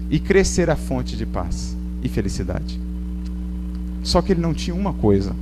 e 0.09 0.19
crescer 0.19 0.71
a 0.71 0.77
fonte 0.77 1.17
de 1.17 1.27
paz 1.27 1.77
e 2.03 2.09
felicidade. 2.09 2.81
Só 4.03 4.23
que 4.23 4.33
ele 4.33 4.41
não 4.41 4.55
tinha 4.55 4.75
uma 4.75 4.93
coisa. 4.93 5.35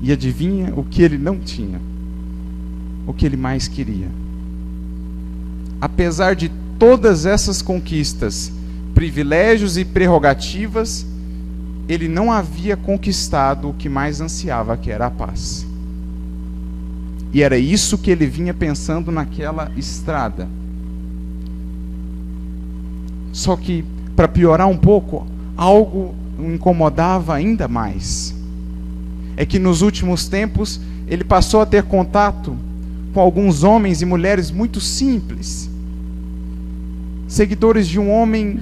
E 0.00 0.12
adivinha 0.12 0.72
o 0.76 0.84
que 0.84 1.02
ele 1.02 1.18
não 1.18 1.38
tinha? 1.38 1.80
O 3.06 3.12
que 3.12 3.26
ele 3.26 3.36
mais 3.36 3.66
queria. 3.66 4.08
Apesar 5.80 6.34
de 6.34 6.50
todas 6.78 7.26
essas 7.26 7.60
conquistas, 7.60 8.52
privilégios 8.94 9.76
e 9.76 9.84
prerrogativas, 9.84 11.04
ele 11.88 12.06
não 12.06 12.30
havia 12.30 12.76
conquistado 12.76 13.70
o 13.70 13.74
que 13.74 13.88
mais 13.88 14.20
ansiava, 14.20 14.76
que 14.76 14.90
era 14.90 15.06
a 15.06 15.10
paz. 15.10 15.66
E 17.32 17.42
era 17.42 17.58
isso 17.58 17.98
que 17.98 18.10
ele 18.10 18.26
vinha 18.26 18.52
pensando 18.52 19.10
naquela 19.10 19.70
estrada. 19.76 20.48
Só 23.32 23.56
que 23.56 23.84
para 24.14 24.28
piorar 24.28 24.66
um 24.66 24.76
pouco, 24.76 25.26
algo 25.56 26.14
o 26.38 26.52
incomodava 26.52 27.34
ainda 27.34 27.66
mais. 27.66 28.34
É 29.36 29.46
que 29.46 29.58
nos 29.58 29.82
últimos 29.82 30.28
tempos 30.28 30.80
ele 31.06 31.24
passou 31.24 31.60
a 31.60 31.66
ter 31.66 31.84
contato 31.84 32.56
com 33.12 33.20
alguns 33.20 33.62
homens 33.62 34.02
e 34.02 34.06
mulheres 34.06 34.50
muito 34.50 34.80
simples, 34.80 35.70
seguidores 37.26 37.88
de 37.88 37.98
um 37.98 38.10
homem 38.10 38.60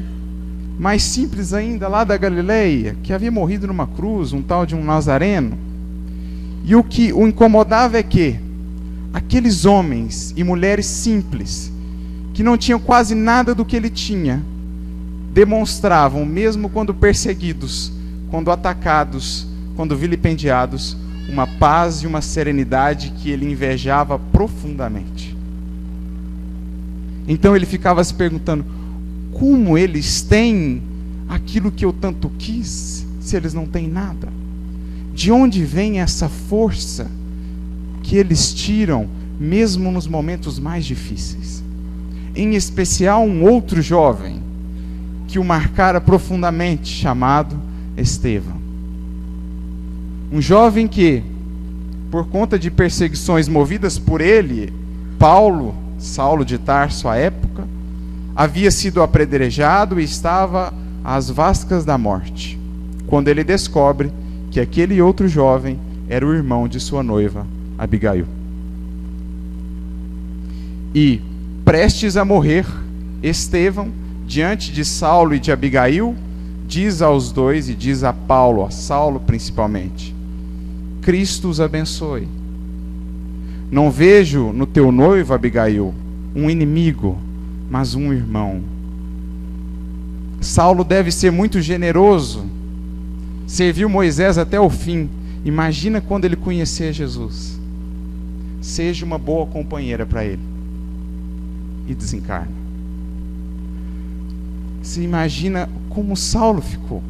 mais 0.78 1.02
simples 1.02 1.52
ainda, 1.52 1.88
lá 1.88 2.04
da 2.04 2.16
Galileia, 2.16 2.96
que 3.02 3.12
havia 3.12 3.30
morrido 3.30 3.66
numa 3.66 3.86
cruz, 3.86 4.32
um 4.32 4.42
tal 4.42 4.66
de 4.66 4.74
um 4.74 4.84
Nazareno. 4.84 5.56
E 6.64 6.74
o 6.74 6.84
que 6.84 7.12
o 7.12 7.26
incomodava 7.26 7.96
é 7.96 8.02
que 8.02 8.38
aqueles 9.12 9.64
homens 9.64 10.34
e 10.36 10.44
mulheres 10.44 10.84
simples, 10.86 11.72
que 12.34 12.42
não 12.42 12.58
tinham 12.58 12.78
quase 12.78 13.14
nada 13.14 13.54
do 13.54 13.64
que 13.64 13.74
ele 13.74 13.88
tinha, 13.88 14.42
demonstravam, 15.32 16.26
mesmo 16.26 16.68
quando 16.68 16.92
perseguidos, 16.92 17.92
quando 18.30 18.50
atacados, 18.50 19.46
quando 19.76 19.96
vilipendiados, 19.96 20.96
uma 21.28 21.46
paz 21.46 22.02
e 22.02 22.06
uma 22.06 22.20
serenidade 22.20 23.12
que 23.18 23.30
ele 23.30 23.50
invejava 23.50 24.18
profundamente. 24.18 25.36
Então 27.26 27.56
ele 27.56 27.66
ficava 27.66 28.02
se 28.04 28.14
perguntando: 28.14 28.64
como 29.38 29.76
eles 29.76 30.22
têm 30.22 30.82
aquilo 31.28 31.70
que 31.70 31.84
eu 31.84 31.92
tanto 31.92 32.30
quis, 32.38 33.06
se 33.20 33.36
eles 33.36 33.52
não 33.52 33.66
têm 33.66 33.86
nada? 33.86 34.32
De 35.12 35.30
onde 35.30 35.62
vem 35.62 36.00
essa 36.00 36.26
força 36.26 37.10
que 38.02 38.16
eles 38.16 38.54
tiram, 38.54 39.06
mesmo 39.38 39.92
nos 39.92 40.06
momentos 40.06 40.58
mais 40.58 40.86
difíceis? 40.86 41.62
Em 42.34 42.54
especial, 42.54 43.26
um 43.26 43.42
outro 43.42 43.82
jovem 43.82 44.40
que 45.28 45.38
o 45.38 45.44
marcara 45.44 46.00
profundamente, 46.00 46.88
chamado 46.88 47.60
Estevão. 47.94 48.56
Um 50.32 50.40
jovem 50.40 50.88
que, 50.88 51.22
por 52.10 52.26
conta 52.28 52.58
de 52.58 52.70
perseguições 52.70 53.48
movidas 53.48 53.98
por 53.98 54.22
ele, 54.22 54.72
Paulo, 55.18 55.74
Saulo 55.98 56.42
de 56.42 56.56
Tarso 56.56 57.06
à 57.06 57.16
época, 57.16 57.75
havia 58.36 58.70
sido 58.70 59.02
apredrejado 59.02 59.98
e 59.98 60.04
estava 60.04 60.72
às 61.02 61.30
vascas 61.30 61.86
da 61.86 61.96
morte, 61.96 62.58
quando 63.06 63.28
ele 63.28 63.42
descobre 63.42 64.12
que 64.50 64.60
aquele 64.60 65.00
outro 65.00 65.26
jovem 65.26 65.78
era 66.08 66.26
o 66.26 66.34
irmão 66.34 66.68
de 66.68 66.78
sua 66.78 67.02
noiva, 67.02 67.46
Abigail. 67.78 68.26
E, 70.94 71.20
prestes 71.64 72.16
a 72.16 72.24
morrer, 72.24 72.66
Estevão, 73.22 73.88
diante 74.26 74.70
de 74.70 74.84
Saulo 74.84 75.34
e 75.34 75.38
de 75.38 75.50
Abigail, 75.50 76.14
diz 76.66 77.00
aos 77.00 77.32
dois 77.32 77.68
e 77.68 77.74
diz 77.74 78.04
a 78.04 78.12
Paulo, 78.12 78.64
a 78.64 78.70
Saulo 78.70 79.20
principalmente: 79.20 80.14
Cristo 81.02 81.48
os 81.48 81.60
abençoe. 81.60 82.28
Não 83.70 83.90
vejo 83.90 84.52
no 84.52 84.66
teu 84.66 84.92
noivo, 84.92 85.34
Abigail, 85.34 85.92
um 86.34 86.48
inimigo, 86.48 87.18
mas 87.70 87.94
um 87.94 88.12
irmão. 88.12 88.62
Saulo 90.40 90.84
deve 90.84 91.10
ser 91.10 91.32
muito 91.32 91.60
generoso, 91.60 92.44
serviu 93.46 93.88
Moisés 93.88 94.38
até 94.38 94.60
o 94.60 94.70
fim. 94.70 95.08
Imagina 95.44 96.00
quando 96.00 96.24
ele 96.24 96.36
conhecer 96.36 96.92
Jesus. 96.92 97.58
Seja 98.60 99.04
uma 99.04 99.18
boa 99.18 99.46
companheira 99.46 100.04
para 100.04 100.24
ele. 100.24 100.42
E 101.86 101.94
desencarna. 101.94 102.50
Você 104.82 105.02
imagina 105.02 105.68
como 105.88 106.16
Saulo 106.16 106.60
ficou. 106.60 107.02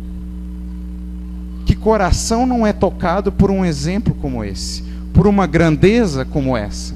Que 1.65 1.75
coração 1.75 2.47
não 2.47 2.67
é 2.67 2.73
tocado 2.73 3.33
por 3.33 3.51
um 3.51 3.65
exemplo 3.65 4.15
como 4.15 4.45
esse, 4.45 4.83
por 5.13 5.27
uma 5.27 5.47
grandeza 5.47 6.25
como 6.25 6.57
essa. 6.57 6.95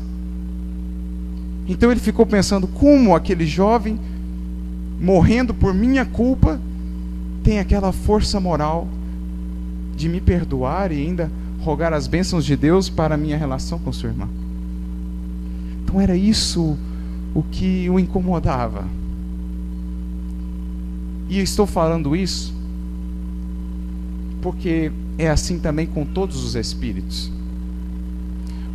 Então 1.71 1.89
ele 1.93 2.01
ficou 2.01 2.27
pensando 2.27 2.67
como 2.67 3.15
aquele 3.15 3.47
jovem 3.47 3.97
morrendo 5.01 5.55
por 5.55 5.73
minha 5.73 6.05
culpa 6.05 6.61
tem 7.45 7.61
aquela 7.61 7.93
força 7.93 8.41
moral 8.41 8.89
de 9.95 10.09
me 10.09 10.21
perdoar 10.21 10.91
e 10.91 10.97
ainda 10.97 11.31
rogar 11.61 11.93
as 11.93 12.09
bênçãos 12.09 12.45
de 12.45 12.57
Deus 12.57 12.91
para 12.91 13.15
a 13.15 13.17
minha 13.17 13.39
relação 13.39 13.79
com 13.79 13.93
sua 13.93 14.09
irmã. 14.09 14.29
Então 15.85 16.01
era 16.01 16.17
isso 16.17 16.77
o 17.33 17.43
que 17.45 17.89
o 17.89 18.01
incomodava. 18.01 18.85
E 21.29 21.39
estou 21.39 21.69
falando 21.69 22.17
isso 22.17 22.53
porque 24.43 24.91
é 25.17 25.31
assim 25.31 25.61
também 25.61 25.87
com 25.87 26.05
todos 26.05 26.43
os 26.43 26.57
espíritos. 26.57 27.31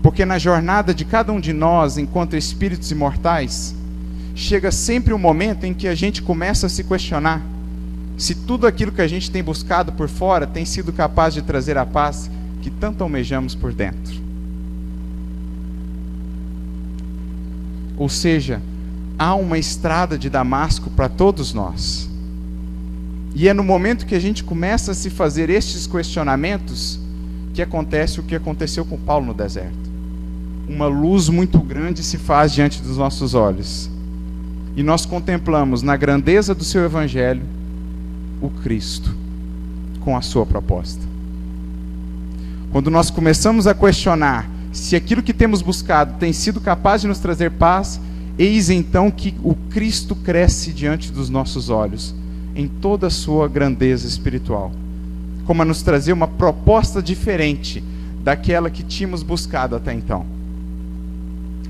Porque 0.05 0.23
na 0.23 0.37
jornada 0.37 0.93
de 0.93 1.03
cada 1.03 1.33
um 1.33 1.39
de 1.39 1.51
nós, 1.51 1.97
enquanto 1.97 2.35
espíritos 2.35 2.91
imortais, 2.91 3.73
chega 4.35 4.71
sempre 4.71 5.15
um 5.15 5.17
momento 5.17 5.63
em 5.63 5.73
que 5.73 5.87
a 5.87 5.95
gente 5.95 6.21
começa 6.21 6.67
a 6.67 6.69
se 6.69 6.83
questionar 6.83 7.41
se 8.15 8.35
tudo 8.35 8.67
aquilo 8.67 8.91
que 8.91 9.01
a 9.01 9.07
gente 9.07 9.31
tem 9.31 9.43
buscado 9.43 9.91
por 9.93 10.07
fora 10.07 10.45
tem 10.45 10.63
sido 10.63 10.93
capaz 10.93 11.33
de 11.33 11.41
trazer 11.41 11.75
a 11.75 11.87
paz 11.87 12.29
que 12.61 12.69
tanto 12.69 13.01
almejamos 13.01 13.55
por 13.55 13.73
dentro. 13.73 14.13
Ou 17.97 18.07
seja, 18.07 18.61
há 19.17 19.33
uma 19.33 19.57
estrada 19.57 20.19
de 20.19 20.29
Damasco 20.29 20.91
para 20.91 21.09
todos 21.09 21.51
nós. 21.51 22.07
E 23.33 23.47
é 23.47 23.55
no 23.55 23.63
momento 23.63 24.05
que 24.05 24.13
a 24.13 24.21
gente 24.21 24.43
começa 24.43 24.91
a 24.91 24.95
se 24.95 25.09
fazer 25.09 25.49
estes 25.49 25.87
questionamentos 25.87 26.99
que 27.55 27.61
acontece 27.63 28.19
o 28.19 28.23
que 28.23 28.35
aconteceu 28.35 28.85
com 28.85 28.99
Paulo 28.99 29.25
no 29.25 29.33
deserto. 29.33 29.84
Uma 30.67 30.87
luz 30.87 31.29
muito 31.29 31.59
grande 31.59 32.03
se 32.03 32.17
faz 32.17 32.51
diante 32.51 32.81
dos 32.81 32.97
nossos 32.97 33.33
olhos. 33.33 33.89
E 34.75 34.83
nós 34.83 35.05
contemplamos 35.05 35.81
na 35.81 35.95
grandeza 35.95 36.55
do 36.55 36.63
seu 36.63 36.83
evangelho 36.83 37.43
o 38.41 38.49
Cristo 38.49 39.15
com 40.01 40.17
a 40.17 40.21
sua 40.21 40.45
proposta. 40.45 41.01
Quando 42.71 42.91
nós 42.91 43.09
começamos 43.09 43.67
a 43.67 43.73
questionar 43.73 44.49
se 44.71 44.95
aquilo 44.95 45.23
que 45.23 45.33
temos 45.33 45.61
buscado 45.61 46.19
tem 46.19 46.33
sido 46.33 46.59
capaz 46.59 47.01
de 47.01 47.07
nos 47.07 47.19
trazer 47.19 47.51
paz, 47.51 47.99
eis 48.37 48.69
então 48.69 49.09
que 49.09 49.33
o 49.41 49.55
Cristo 49.69 50.15
cresce 50.15 50.73
diante 50.73 51.11
dos 51.11 51.29
nossos 51.29 51.69
olhos 51.69 52.13
em 52.53 52.67
toda 52.67 53.07
a 53.07 53.11
sua 53.11 53.47
grandeza 53.47 54.05
espiritual, 54.07 54.71
como 55.45 55.61
a 55.61 55.65
nos 55.65 55.81
trazer 55.81 56.11
uma 56.11 56.27
proposta 56.27 57.01
diferente 57.01 57.81
daquela 58.23 58.69
que 58.69 58.83
tínhamos 58.83 59.23
buscado 59.23 59.75
até 59.75 59.93
então. 59.93 60.34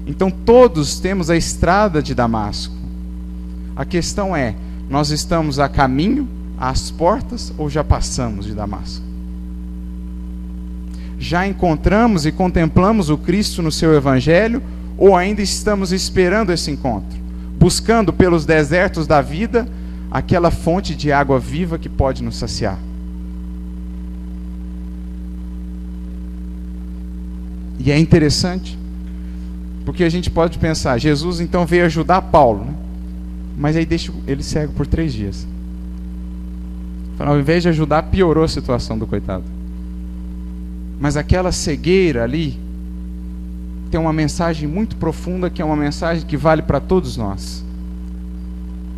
Então 0.06 0.30
todos 0.30 1.00
temos 1.00 1.30
a 1.30 1.36
estrada 1.36 2.02
de 2.02 2.14
Damasco. 2.14 2.76
A 3.76 3.84
questão 3.84 4.36
é: 4.36 4.56
nós 4.90 5.10
estamos 5.10 5.60
a 5.60 5.68
caminho, 5.68 6.28
às 6.58 6.92
portas 6.92 7.54
ou 7.58 7.70
já 7.70 7.84
passamos 7.84 8.46
de 8.46 8.54
Damasco? 8.54 9.04
Já 11.18 11.48
encontramos 11.48 12.26
e 12.26 12.32
contemplamos 12.32 13.10
o 13.10 13.18
Cristo 13.18 13.62
no 13.62 13.72
seu 13.72 13.94
evangelho 13.94 14.62
ou 14.98 15.16
ainda 15.16 15.42
estamos 15.42 15.92
esperando 15.92 16.52
esse 16.52 16.70
encontro, 16.72 17.18
buscando 17.58 18.14
pelos 18.14 18.46
desertos 18.46 19.08
da 19.08 19.22
vida 19.22 19.68
aquela 20.12 20.52
fonte 20.52 20.96
de 20.96 21.12
água 21.12 21.40
viva 21.40 21.78
que 21.78 21.90
pode 21.90 22.24
nos 22.24 22.38
saciar. 22.38 22.78
E 27.80 27.92
é 27.92 28.00
interessante, 28.00 28.80
porque 29.86 30.04
a 30.04 30.10
gente 30.10 30.32
pode 30.32 30.58
pensar, 30.58 30.98
Jesus 30.98 31.40
então 31.40 31.66
veio 31.66 31.86
ajudar 31.86 32.22
Paulo, 32.24 32.66
né? 32.66 32.74
mas 33.58 33.76
aí 33.76 33.86
deixa 33.86 34.12
ele 34.28 34.42
cego 34.42 34.74
por 34.74 34.88
três 34.88 35.14
dias. 35.14 35.48
Ao 37.18 37.40
invés 37.40 37.64
de 37.64 37.70
ajudar, 37.70 38.04
piorou 38.04 38.44
a 38.44 38.48
situação 38.48 38.98
do 38.98 39.08
coitado. 39.08 39.44
Mas 41.00 41.16
aquela 41.16 41.52
cegueira 41.52 42.24
ali 42.24 42.60
tem 43.90 44.00
uma 44.00 44.12
mensagem 44.12 44.68
muito 44.68 44.98
profunda 44.98 45.50
que 45.50 45.62
é 45.62 45.66
uma 45.66 45.76
mensagem 45.76 46.26
que 46.26 46.36
vale 46.36 46.62
para 46.62 46.82
todos 46.82 47.16
nós. 47.16 47.64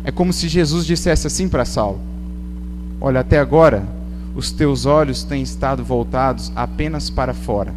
É 0.02 0.10
como 0.10 0.32
se 0.32 0.48
Jesus 0.48 0.86
dissesse 0.86 1.26
assim 1.26 1.48
para 1.48 1.64
Saulo: 1.64 2.00
Olha, 3.00 3.20
até 3.20 3.38
agora 3.38 3.84
os 4.34 4.50
teus 4.50 4.86
olhos 4.86 5.22
têm 5.22 5.42
estado 5.42 5.84
voltados 5.84 6.50
apenas 6.56 7.10
para 7.10 7.34
fora. 7.34 7.74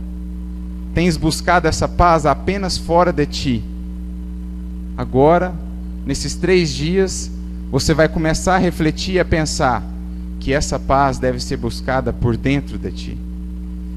Tens 0.94 1.18
buscado 1.18 1.68
essa 1.68 1.88
paz 1.88 2.26
apenas 2.26 2.78
fora 2.78 3.12
de 3.12 3.26
ti. 3.26 3.64
Agora, 4.98 5.54
nesses 6.06 6.36
três 6.36 6.74
dias, 6.74 7.32
você 7.72 7.94
vai 7.94 8.10
começar 8.10 8.56
a 8.56 8.60
refletir 8.60 9.16
e 9.16 9.20
a 9.20 9.26
pensar 9.26 9.84
que 10.40 10.54
essa 10.54 10.80
paz 10.80 11.18
deve 11.18 11.40
ser 11.40 11.58
buscada 11.58 12.12
por 12.12 12.36
dentro 12.36 12.78
de 12.78 12.92
ti. 12.92 13.18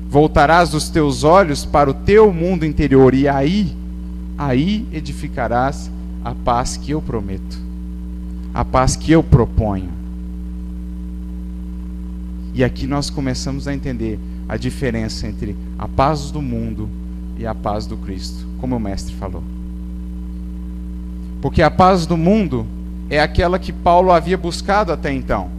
Voltarás 0.08 0.74
os 0.74 0.88
teus 0.88 1.24
olhos 1.24 1.64
para 1.64 1.90
o 1.90 1.94
teu 1.94 2.32
mundo 2.32 2.64
interior 2.64 3.14
e 3.14 3.26
aí, 3.26 3.76
aí 4.38 4.86
edificarás 4.92 5.90
a 6.24 6.34
paz 6.34 6.76
que 6.76 6.92
eu 6.92 7.02
prometo 7.02 7.64
a 8.54 8.64
paz 8.64 8.94
que 8.94 9.10
eu 9.10 9.22
proponho. 9.22 9.90
E 12.54 12.62
aqui 12.62 12.86
nós 12.86 13.10
começamos 13.10 13.66
a 13.66 13.74
entender 13.74 14.16
a 14.48 14.56
diferença 14.56 15.26
entre 15.26 15.56
a 15.78 15.88
paz 15.88 16.30
do 16.30 16.42
mundo 16.42 16.88
e 17.36 17.46
a 17.46 17.54
paz 17.54 17.86
do 17.86 17.96
Cristo, 17.96 18.46
como 18.58 18.76
o 18.76 18.80
mestre 18.80 19.14
falou. 19.14 19.42
Porque 21.40 21.62
a 21.62 21.70
paz 21.70 22.06
do 22.06 22.16
mundo 22.16 22.66
é 23.10 23.20
aquela 23.20 23.58
que 23.58 23.72
Paulo 23.72 24.10
havia 24.10 24.36
buscado 24.36 24.92
até 24.92 25.12
então. 25.12 25.50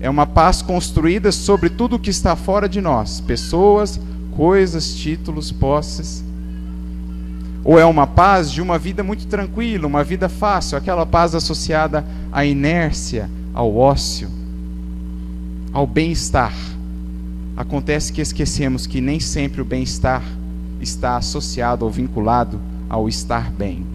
É 0.00 0.08
uma 0.08 0.26
paz 0.26 0.62
construída 0.62 1.32
sobre 1.32 1.70
tudo 1.70 1.96
o 1.96 1.98
que 1.98 2.10
está 2.10 2.36
fora 2.36 2.68
de 2.68 2.80
nós: 2.80 3.20
pessoas, 3.20 4.00
coisas, 4.36 4.94
títulos, 4.94 5.50
posses. 5.52 6.24
Ou 7.64 7.78
é 7.78 7.84
uma 7.86 8.06
paz 8.06 8.50
de 8.50 8.60
uma 8.60 8.78
vida 8.78 9.02
muito 9.02 9.26
tranquila, 9.26 9.86
uma 9.86 10.04
vida 10.04 10.28
fácil, 10.28 10.76
aquela 10.76 11.06
paz 11.06 11.34
associada 11.34 12.04
à 12.30 12.44
inércia, 12.44 13.30
ao 13.54 13.74
ócio, 13.74 14.28
ao 15.72 15.86
bem-estar. 15.86 16.52
Acontece 17.56 18.12
que 18.12 18.20
esquecemos 18.20 18.86
que 18.86 19.00
nem 19.00 19.20
sempre 19.20 19.60
o 19.60 19.64
bem-estar 19.64 20.22
está 20.80 21.16
associado 21.16 21.84
ou 21.84 21.90
vinculado 21.90 22.60
ao 22.88 23.08
estar 23.08 23.50
bem. 23.50 23.86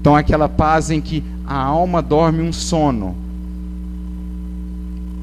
Então, 0.00 0.14
aquela 0.16 0.48
paz 0.48 0.90
em 0.90 1.00
que 1.00 1.24
a 1.46 1.56
alma 1.56 2.02
dorme 2.02 2.42
um 2.42 2.52
sono, 2.52 3.16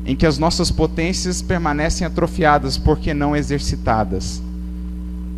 em 0.05 0.15
que 0.15 0.25
as 0.25 0.38
nossas 0.38 0.71
potências 0.71 1.41
permanecem 1.41 2.05
atrofiadas 2.05 2.77
porque 2.77 3.13
não 3.13 3.36
exercitadas 3.36 4.41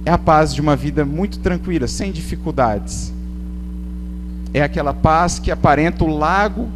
é 0.05 0.11
a 0.11 0.17
paz 0.17 0.53
de 0.53 0.61
uma 0.61 0.75
vida 0.75 1.05
muito 1.05 1.39
tranquila, 1.39 1.87
sem 1.87 2.11
dificuldades. 2.11 3.13
É 4.53 4.61
aquela 4.61 4.93
paz 4.93 5.39
que 5.39 5.51
aparenta 5.51 6.03
o 6.03 6.07
lago, 6.07 6.69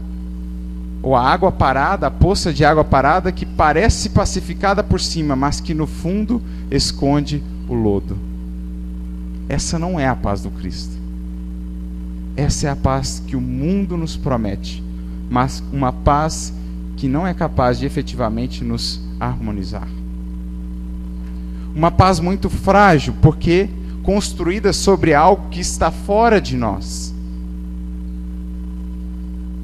ou 1.06 1.16
a 1.16 1.22
água 1.22 1.52
parada, 1.52 2.08
a 2.08 2.12
poça 2.12 2.52
de 2.52 2.66
água 2.66 2.84
parada, 2.84 3.32
que 3.32 3.46
parece 3.46 4.10
pacificada 4.10 4.84
por 4.84 5.00
cima, 5.00 5.36
mas 5.36 5.62
que 5.62 5.72
no 5.72 5.86
fundo 5.86 6.42
esconde 6.72 7.44
o 7.70 7.76
lodo. 7.76 8.18
essa 9.48 9.78
não 9.78 10.00
é 10.00 10.08
a 10.08 10.16
paz 10.16 10.42
do 10.42 10.50
Cristo. 10.50 10.98
Essa 12.36 12.68
é 12.68 12.70
a 12.72 12.76
paz 12.76 13.22
que 13.26 13.36
o 13.36 13.42
mundo 13.42 13.96
nos 13.96 14.18
promete, 14.18 14.84
mas 15.30 15.64
uma 15.72 15.94
paz 15.94 16.52
que 16.98 17.08
não 17.08 17.28
é 17.28 17.36
capaz 17.36 17.78
de 17.78 17.86
efetivamente 17.86 18.64
nos 18.64 19.00
harmonizar. 19.20 19.88
Uma 21.76 21.92
paz 21.92 22.20
muito 22.20 22.50
frágil, 22.50 23.14
porque 23.22 23.70
construída 24.02 24.74
sobre 24.74 25.14
algo 25.14 25.50
que 25.50 25.60
está 25.60 25.92
fora 25.92 26.42
de 26.42 26.58
nós. 26.58 27.14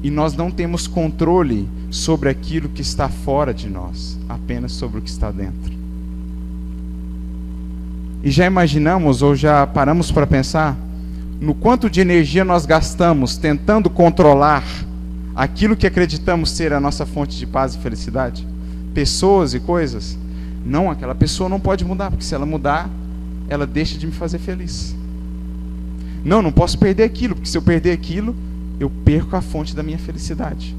E 0.02 0.10
nós 0.10 0.34
não 0.34 0.50
temos 0.50 0.86
controle 0.86 1.68
sobre 1.90 2.28
aquilo 2.28 2.68
que 2.68 2.82
está 2.82 3.08
fora 3.08 3.54
de 3.54 3.68
nós, 3.68 4.18
apenas 4.28 4.72
sobre 4.72 4.98
o 4.98 5.02
que 5.02 5.10
está 5.10 5.30
dentro. 5.30 5.72
E 8.22 8.30
já 8.30 8.46
imaginamos 8.46 9.22
ou 9.22 9.34
já 9.34 9.66
paramos 9.66 10.10
para 10.10 10.26
pensar 10.26 10.76
no 11.40 11.54
quanto 11.54 11.90
de 11.90 12.00
energia 12.00 12.44
nós 12.44 12.64
gastamos 12.64 13.36
tentando 13.36 13.90
controlar 13.90 14.62
aquilo 15.34 15.76
que 15.76 15.86
acreditamos 15.86 16.52
ser 16.52 16.72
a 16.72 16.78
nossa 16.78 17.04
fonte 17.04 17.36
de 17.36 17.46
paz 17.46 17.74
e 17.74 17.78
felicidade? 17.78 18.46
Pessoas 18.94 19.54
e 19.54 19.58
coisas? 19.58 20.16
Não, 20.64 20.88
aquela 20.88 21.16
pessoa 21.16 21.48
não 21.48 21.58
pode 21.58 21.84
mudar, 21.84 22.10
porque 22.10 22.24
se 22.24 22.32
ela 22.32 22.46
mudar, 22.46 22.88
ela 23.48 23.66
deixa 23.66 23.98
de 23.98 24.06
me 24.06 24.12
fazer 24.12 24.38
feliz. 24.38 24.94
Não, 26.24 26.40
não 26.40 26.52
posso 26.52 26.78
perder 26.78 27.02
aquilo, 27.02 27.34
porque 27.34 27.48
se 27.48 27.58
eu 27.58 27.62
perder 27.62 27.90
aquilo, 27.90 28.36
eu 28.78 28.90
perco 29.04 29.36
a 29.36 29.40
fonte 29.40 29.74
da 29.74 29.82
minha 29.82 29.98
felicidade. 29.98 30.76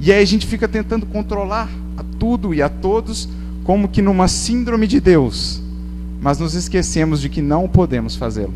E 0.00 0.12
aí 0.12 0.22
a 0.22 0.26
gente 0.26 0.46
fica 0.46 0.66
tentando 0.66 1.04
controlar 1.06 1.68
a 1.96 2.02
tudo 2.18 2.54
e 2.54 2.62
a 2.62 2.68
todos, 2.68 3.28
como 3.64 3.88
que 3.88 4.00
numa 4.00 4.28
síndrome 4.28 4.86
de 4.86 5.00
Deus, 5.00 5.62
mas 6.20 6.38
nos 6.38 6.54
esquecemos 6.54 7.20
de 7.20 7.28
que 7.28 7.42
não 7.42 7.68
podemos 7.68 8.16
fazê-lo. 8.16 8.54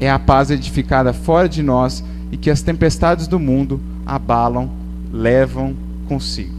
É 0.00 0.10
a 0.10 0.18
paz 0.18 0.50
edificada 0.50 1.12
fora 1.12 1.48
de 1.48 1.62
nós 1.62 2.02
e 2.30 2.36
que 2.36 2.50
as 2.50 2.62
tempestades 2.62 3.26
do 3.26 3.38
mundo 3.38 3.80
abalam, 4.06 4.70
levam 5.12 5.74
consigo. 6.06 6.54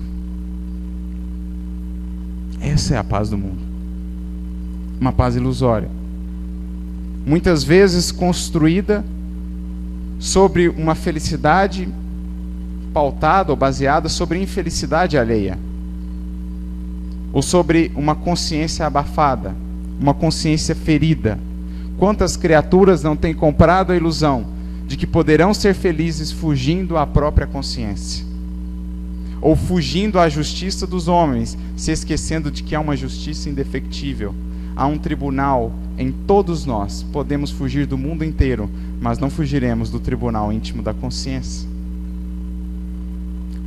Essa 2.59 2.95
é 2.95 2.97
a 2.97 3.03
paz 3.03 3.29
do 3.29 3.37
mundo. 3.37 3.61
Uma 4.99 5.11
paz 5.11 5.35
ilusória. 5.35 5.89
Muitas 7.25 7.63
vezes 7.63 8.11
construída 8.11 9.03
sobre 10.19 10.67
uma 10.67 10.93
felicidade 10.93 11.87
pautada 12.93 13.51
ou 13.51 13.55
baseada 13.55 14.09
sobre 14.09 14.41
infelicidade 14.41 15.17
alheia. 15.17 15.57
Ou 17.31 17.41
sobre 17.41 17.91
uma 17.95 18.13
consciência 18.15 18.85
abafada, 18.85 19.55
uma 19.99 20.13
consciência 20.13 20.75
ferida. 20.75 21.39
Quantas 21.97 22.35
criaturas 22.35 23.01
não 23.01 23.15
têm 23.15 23.33
comprado 23.33 23.91
a 23.91 23.95
ilusão 23.95 24.45
de 24.85 24.97
que 24.97 25.07
poderão 25.07 25.53
ser 25.53 25.73
felizes 25.73 26.31
fugindo 26.31 26.97
à 26.97 27.07
própria 27.07 27.47
consciência? 27.47 28.25
Ou 29.41 29.55
fugindo 29.55 30.19
à 30.19 30.27
justiça 30.27 30.85
dos 30.85 31.07
homens, 31.07 31.57
se 31.77 31.91
esquecendo 31.91 32.51
de 32.51 32.63
que 32.63 32.75
há 32.75 32.79
uma 32.81 32.97
justiça 32.97 33.49
indefectível, 33.49 34.33
há 34.79 34.87
um 34.87 34.97
tribunal 34.97 35.73
em 35.97 36.09
todos 36.09 36.65
nós. 36.65 37.03
Podemos 37.11 37.51
fugir 37.51 37.85
do 37.85 37.97
mundo 37.97 38.23
inteiro, 38.23 38.69
mas 39.01 39.19
não 39.19 39.29
fugiremos 39.29 39.89
do 39.89 39.99
tribunal 39.99 40.53
íntimo 40.53 40.81
da 40.81 40.93
consciência. 40.93 41.67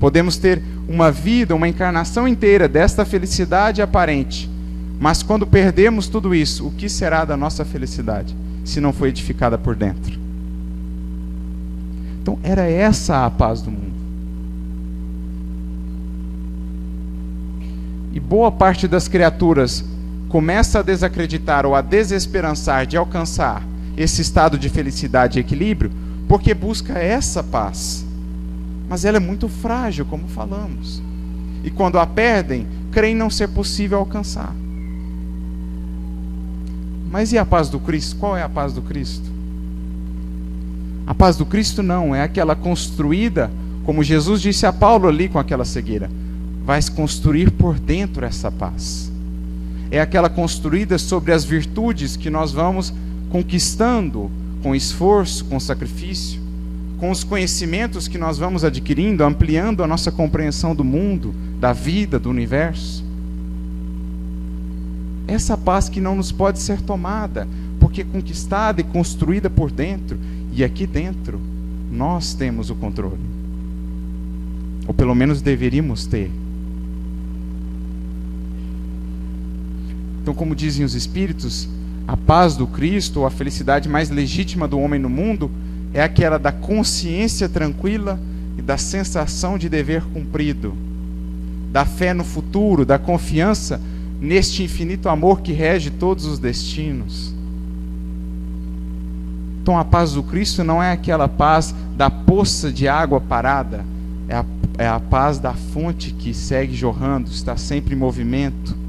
Podemos 0.00 0.38
ter 0.38 0.62
uma 0.88 1.12
vida, 1.12 1.54
uma 1.54 1.68
encarnação 1.68 2.26
inteira 2.26 2.66
desta 2.66 3.04
felicidade 3.04 3.82
aparente, 3.82 4.50
mas 4.98 5.22
quando 5.22 5.46
perdemos 5.46 6.08
tudo 6.08 6.34
isso, 6.34 6.66
o 6.66 6.70
que 6.70 6.88
será 6.88 7.26
da 7.26 7.36
nossa 7.36 7.62
felicidade 7.62 8.34
se 8.64 8.80
não 8.80 8.92
foi 8.92 9.10
edificada 9.10 9.58
por 9.58 9.76
dentro? 9.76 10.18
Então, 12.22 12.38
era 12.42 12.62
essa 12.62 13.26
a 13.26 13.30
paz 13.30 13.60
do 13.60 13.70
mundo. 13.70 13.92
E 18.14 18.20
boa 18.20 18.50
parte 18.50 18.88
das 18.88 19.08
criaturas 19.08 19.84
começa 20.32 20.80
a 20.80 20.82
desacreditar 20.82 21.66
ou 21.66 21.74
a 21.74 21.82
desesperançar 21.82 22.86
de 22.86 22.96
alcançar 22.96 23.62
esse 23.96 24.22
estado 24.22 24.58
de 24.58 24.68
felicidade 24.68 25.38
e 25.38 25.40
equilíbrio 25.40 25.92
porque 26.26 26.54
busca 26.54 26.94
essa 26.94 27.44
paz. 27.44 28.04
Mas 28.88 29.04
ela 29.04 29.18
é 29.18 29.20
muito 29.20 29.46
frágil, 29.46 30.06
como 30.06 30.26
falamos. 30.26 31.02
E 31.62 31.70
quando 31.70 31.98
a 31.98 32.06
perdem, 32.06 32.66
creem 32.90 33.14
não 33.14 33.28
ser 33.28 33.48
possível 33.48 33.98
alcançar. 33.98 34.52
Mas 37.10 37.30
e 37.32 37.38
a 37.38 37.44
paz 37.44 37.68
do 37.68 37.78
Cristo? 37.78 38.16
Qual 38.16 38.34
é 38.34 38.42
a 38.42 38.48
paz 38.48 38.72
do 38.72 38.80
Cristo? 38.80 39.30
A 41.06 41.14
paz 41.14 41.36
do 41.36 41.44
Cristo 41.44 41.82
não, 41.82 42.14
é 42.14 42.22
aquela 42.22 42.56
construída, 42.56 43.50
como 43.84 44.02
Jesus 44.02 44.40
disse 44.40 44.64
a 44.64 44.72
Paulo 44.72 45.06
ali 45.06 45.28
com 45.28 45.38
aquela 45.38 45.64
cegueira 45.64 46.10
vai 46.64 46.80
construir 46.94 47.50
por 47.50 47.78
dentro 47.78 48.24
essa 48.24 48.50
paz. 48.50 49.11
É 49.92 50.00
aquela 50.00 50.30
construída 50.30 50.96
sobre 50.96 51.32
as 51.32 51.44
virtudes 51.44 52.16
que 52.16 52.30
nós 52.30 52.50
vamos 52.50 52.94
conquistando 53.28 54.30
com 54.62 54.74
esforço, 54.74 55.44
com 55.44 55.60
sacrifício, 55.60 56.40
com 56.98 57.10
os 57.10 57.22
conhecimentos 57.22 58.08
que 58.08 58.16
nós 58.16 58.38
vamos 58.38 58.64
adquirindo, 58.64 59.22
ampliando 59.22 59.82
a 59.82 59.86
nossa 59.86 60.10
compreensão 60.10 60.74
do 60.74 60.82
mundo, 60.82 61.34
da 61.60 61.74
vida, 61.74 62.18
do 62.18 62.30
universo. 62.30 63.04
Essa 65.28 65.58
paz 65.58 65.90
que 65.90 66.00
não 66.00 66.16
nos 66.16 66.32
pode 66.32 66.58
ser 66.58 66.80
tomada, 66.80 67.46
porque 67.78 68.00
é 68.00 68.04
conquistada 68.04 68.80
e 68.80 68.84
construída 68.84 69.50
por 69.50 69.70
dentro, 69.70 70.18
e 70.54 70.64
aqui 70.64 70.86
dentro 70.86 71.38
nós 71.90 72.32
temos 72.32 72.70
o 72.70 72.74
controle. 72.74 73.20
Ou 74.86 74.94
pelo 74.94 75.14
menos 75.14 75.42
deveríamos 75.42 76.06
ter. 76.06 76.30
Então, 80.22 80.32
como 80.32 80.54
dizem 80.54 80.86
os 80.86 80.94
espíritos, 80.94 81.68
a 82.06 82.16
paz 82.16 82.54
do 82.54 82.64
Cristo, 82.64 83.20
ou 83.20 83.26
a 83.26 83.30
felicidade 83.30 83.88
mais 83.88 84.08
legítima 84.08 84.68
do 84.68 84.78
homem 84.78 85.00
no 85.00 85.10
mundo, 85.10 85.50
é 85.92 86.00
aquela 86.00 86.38
da 86.38 86.52
consciência 86.52 87.48
tranquila 87.48 88.20
e 88.56 88.62
da 88.62 88.78
sensação 88.78 89.58
de 89.58 89.68
dever 89.68 90.02
cumprido, 90.12 90.74
da 91.72 91.84
fé 91.84 92.14
no 92.14 92.22
futuro, 92.22 92.86
da 92.86 93.00
confiança 93.00 93.80
neste 94.20 94.62
infinito 94.62 95.08
amor 95.08 95.40
que 95.40 95.52
rege 95.52 95.90
todos 95.90 96.24
os 96.24 96.38
destinos. 96.38 97.34
Então, 99.60 99.76
a 99.76 99.84
paz 99.84 100.12
do 100.12 100.22
Cristo 100.22 100.62
não 100.62 100.80
é 100.80 100.92
aquela 100.92 101.26
paz 101.26 101.74
da 101.96 102.08
poça 102.08 102.70
de 102.70 102.86
água 102.86 103.20
parada, 103.20 103.84
é 104.28 104.36
a, 104.36 104.44
é 104.78 104.86
a 104.86 105.00
paz 105.00 105.40
da 105.40 105.52
fonte 105.52 106.12
que 106.12 106.32
segue 106.32 106.74
jorrando, 106.74 107.28
está 107.28 107.56
sempre 107.56 107.96
em 107.96 107.98
movimento 107.98 108.81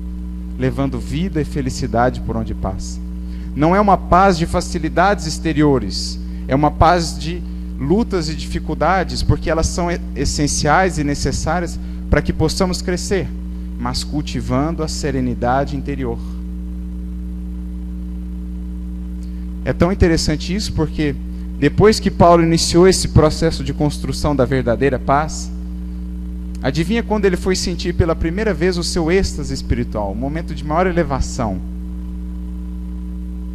levando 0.64 0.98
vida 0.98 1.42
e 1.42 1.44
felicidade 1.44 2.22
por 2.22 2.38
onde 2.38 2.56
passa. 2.56 2.98
Não 3.54 3.76
é 3.76 3.82
uma 3.82 3.98
paz 3.98 4.38
de 4.38 4.46
facilidades 4.46 5.28
exteriores, 5.28 6.18
é 6.48 6.56
uma 6.56 6.72
paz 6.72 7.20
de 7.20 7.44
lutas 7.78 8.30
e 8.30 8.34
dificuldades, 8.34 9.22
porque 9.22 9.50
elas 9.50 9.68
são 9.68 9.90
essenciais 10.16 10.98
e 10.98 11.04
necessárias 11.04 11.78
para 12.10 12.22
que 12.22 12.32
possamos 12.32 12.82
crescer, 12.82 13.28
mas 13.78 14.06
cultivando 14.06 14.84
a 14.84 14.88
serenidade 14.88 15.76
interior. 15.76 16.18
É 19.66 19.74
tão 19.74 19.92
interessante 19.92 20.56
isso 20.56 20.72
porque 20.72 21.14
depois 21.60 22.00
que 22.00 22.10
Paulo 22.10 22.42
iniciou 22.42 22.88
esse 22.88 23.10
processo 23.10 23.66
de 23.66 23.74
construção 23.74 24.34
da 24.34 24.46
verdadeira 24.46 24.98
paz, 24.98 25.52
Adivinha 26.64 27.04
quando 27.04 27.26
ele 27.26 27.36
foi 27.36 27.58
sentir 27.58 27.94
pela 27.94 28.16
primeira 28.16 28.54
vez 28.54 28.78
o 28.78 28.84
seu 28.86 29.12
êxtase 29.12 29.54
espiritual, 29.54 30.14
o 30.14 30.16
momento 30.16 30.56
de 30.56 30.64
maior 30.64 30.88
elevação? 30.88 31.60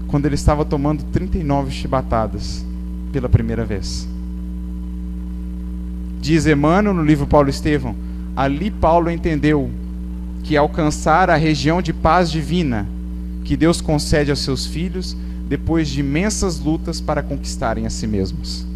Quando 0.09 0.27
ele 0.27 0.35
estava 0.35 0.63
tomando 0.63 1.03
39 1.05 1.71
chibatadas 1.71 2.63
pela 3.11 3.27
primeira 3.27 3.65
vez. 3.65 4.07
Diz 6.21 6.47
Emmanuel 6.47 6.93
no 6.93 7.03
livro 7.03 7.27
Paulo 7.27 7.49
Estevão, 7.49 7.97
ali 8.37 8.71
Paulo 8.71 9.11
entendeu 9.11 9.71
que 10.45 10.55
alcançar 10.55 11.31
a 11.31 11.37
região 11.37 11.81
de 11.81 11.95
paz 11.95 12.31
divina 12.31 12.87
que 13.43 13.57
Deus 13.57 13.81
concede 13.81 14.31
aos 14.31 14.41
seus 14.41 14.67
filhos 14.67 15.17
depois 15.49 15.89
de 15.89 16.01
imensas 16.01 16.61
lutas 16.61 17.01
para 17.01 17.23
conquistarem 17.23 17.87
a 17.87 17.91
si 17.91 18.07
mesmos. 18.07 18.67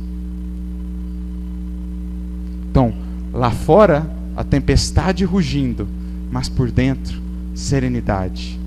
Então, 2.70 2.94
lá 3.30 3.50
fora 3.50 4.21
a 4.36 4.44
tempestade 4.44 5.24
rugindo, 5.24 5.86
mas 6.30 6.48
por 6.48 6.70
dentro, 6.70 7.20
serenidade, 7.54 8.58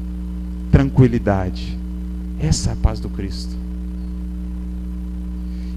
tranquilidade. 0.72 1.78
Essa 2.40 2.72
é 2.72 2.74
a 2.74 2.76
paz 2.76 3.00
do 3.00 3.10
Cristo. 3.10 3.56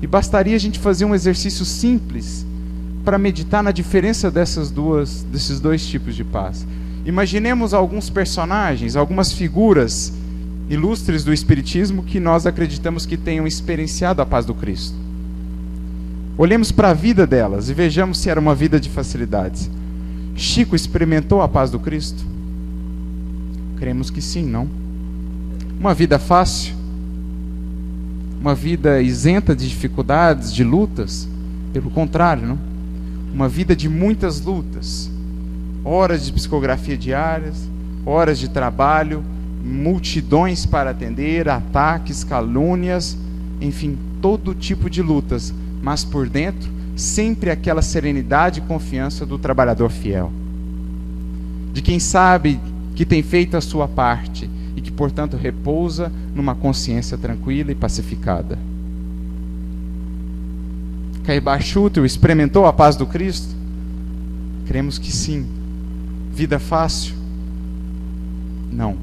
E 0.02 0.06
bastaria 0.06 0.54
a 0.54 0.58
gente 0.58 0.78
fazer 0.78 1.04
um 1.04 1.14
exercício 1.14 1.64
simples 1.64 2.46
para 3.04 3.18
meditar 3.18 3.62
na 3.62 3.72
diferença 3.72 4.30
dessas 4.30 4.70
duas, 4.70 5.22
desses 5.24 5.60
dois 5.60 5.86
tipos 5.86 6.14
de 6.14 6.24
paz. 6.24 6.66
Imaginemos 7.04 7.72
alguns 7.72 8.10
personagens, 8.10 8.96
algumas 8.96 9.32
figuras 9.32 10.12
ilustres 10.68 11.24
do 11.24 11.32
Espiritismo 11.32 12.02
que 12.02 12.20
nós 12.20 12.46
acreditamos 12.46 13.06
que 13.06 13.16
tenham 13.16 13.46
experienciado 13.46 14.20
a 14.20 14.26
paz 14.26 14.44
do 14.44 14.54
Cristo. 14.54 14.94
Olhemos 16.36 16.70
para 16.70 16.90
a 16.90 16.94
vida 16.94 17.26
delas 17.26 17.68
e 17.68 17.74
vejamos 17.74 18.18
se 18.18 18.28
era 18.28 18.38
uma 18.38 18.54
vida 18.54 18.78
de 18.78 18.88
facilidades. 18.88 19.70
Chico 20.38 20.76
experimentou 20.76 21.42
a 21.42 21.48
paz 21.48 21.68
do 21.68 21.80
Cristo? 21.80 22.24
Cremos 23.76 24.08
que 24.08 24.22
sim, 24.22 24.44
não? 24.44 24.68
Uma 25.80 25.92
vida 25.92 26.16
fácil? 26.16 26.76
Uma 28.40 28.54
vida 28.54 29.02
isenta 29.02 29.54
de 29.54 29.68
dificuldades, 29.68 30.54
de 30.54 30.62
lutas? 30.62 31.28
Pelo 31.72 31.90
contrário, 31.90 32.46
não? 32.46 32.58
Uma 33.34 33.48
vida 33.48 33.74
de 33.74 33.88
muitas 33.88 34.40
lutas. 34.40 35.10
Horas 35.84 36.24
de 36.24 36.32
psicografia 36.32 36.96
diárias, 36.96 37.68
horas 38.06 38.38
de 38.38 38.48
trabalho, 38.48 39.24
multidões 39.64 40.64
para 40.64 40.90
atender, 40.90 41.48
ataques, 41.48 42.22
calúnias, 42.22 43.18
enfim, 43.60 43.98
todo 44.22 44.54
tipo 44.54 44.88
de 44.88 45.02
lutas, 45.02 45.52
mas 45.82 46.04
por 46.04 46.28
dentro, 46.28 46.77
sempre 46.98 47.50
aquela 47.50 47.80
serenidade 47.80 48.58
e 48.58 48.62
confiança 48.62 49.24
do 49.24 49.38
trabalhador 49.38 49.88
fiel. 49.88 50.32
De 51.72 51.80
quem 51.80 52.00
sabe 52.00 52.60
que 52.96 53.06
tem 53.06 53.22
feito 53.22 53.56
a 53.56 53.60
sua 53.60 53.86
parte 53.86 54.50
e 54.74 54.80
que, 54.80 54.90
portanto, 54.90 55.36
repousa 55.36 56.10
numa 56.34 56.56
consciência 56.56 57.16
tranquila 57.16 57.70
e 57.70 57.74
pacificada. 57.74 58.58
Caibar 61.22 61.62
Schutel 61.62 62.04
experimentou 62.04 62.66
a 62.66 62.72
paz 62.72 62.96
do 62.96 63.06
Cristo? 63.06 63.54
Cremos 64.66 64.98
que 64.98 65.12
sim. 65.12 65.46
Vida 66.32 66.58
fácil? 66.58 67.14
Não. 68.72 68.96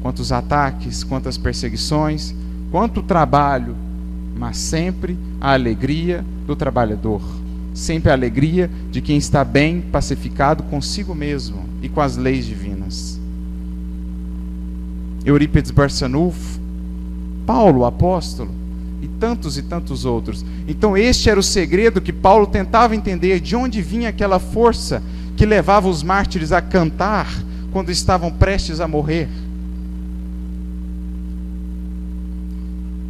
Quantos 0.00 0.32
ataques, 0.32 1.04
quantas 1.04 1.36
perseguições, 1.36 2.34
quanto 2.70 3.02
trabalho, 3.02 3.76
mas 4.34 4.56
sempre 4.56 5.18
a 5.40 5.52
alegria 5.52 6.24
do 6.46 6.54
trabalhador, 6.54 7.20
sempre 7.74 8.10
a 8.10 8.14
alegria 8.14 8.70
de 8.90 9.00
quem 9.00 9.16
está 9.16 9.44
bem 9.44 9.80
pacificado 9.80 10.62
consigo 10.64 11.14
mesmo 11.14 11.64
e 11.82 11.88
com 11.88 12.00
as 12.00 12.16
leis 12.16 12.46
divinas. 12.46 13.20
Eurípides 15.24 15.70
Barçanufo, 15.70 16.60
Paulo, 17.44 17.84
apóstolo, 17.84 18.50
e 19.02 19.08
tantos 19.08 19.58
e 19.58 19.62
tantos 19.62 20.04
outros. 20.04 20.44
Então, 20.66 20.96
este 20.96 21.28
era 21.28 21.38
o 21.38 21.42
segredo 21.42 22.00
que 22.00 22.12
Paulo 22.12 22.46
tentava 22.46 22.96
entender 22.96 23.40
de 23.40 23.54
onde 23.54 23.82
vinha 23.82 24.08
aquela 24.08 24.38
força 24.38 25.02
que 25.36 25.44
levava 25.44 25.88
os 25.88 26.02
mártires 26.02 26.52
a 26.52 26.60
cantar 26.60 27.28
quando 27.72 27.90
estavam 27.90 28.30
prestes 28.30 28.80
a 28.80 28.88
morrer. 28.88 29.28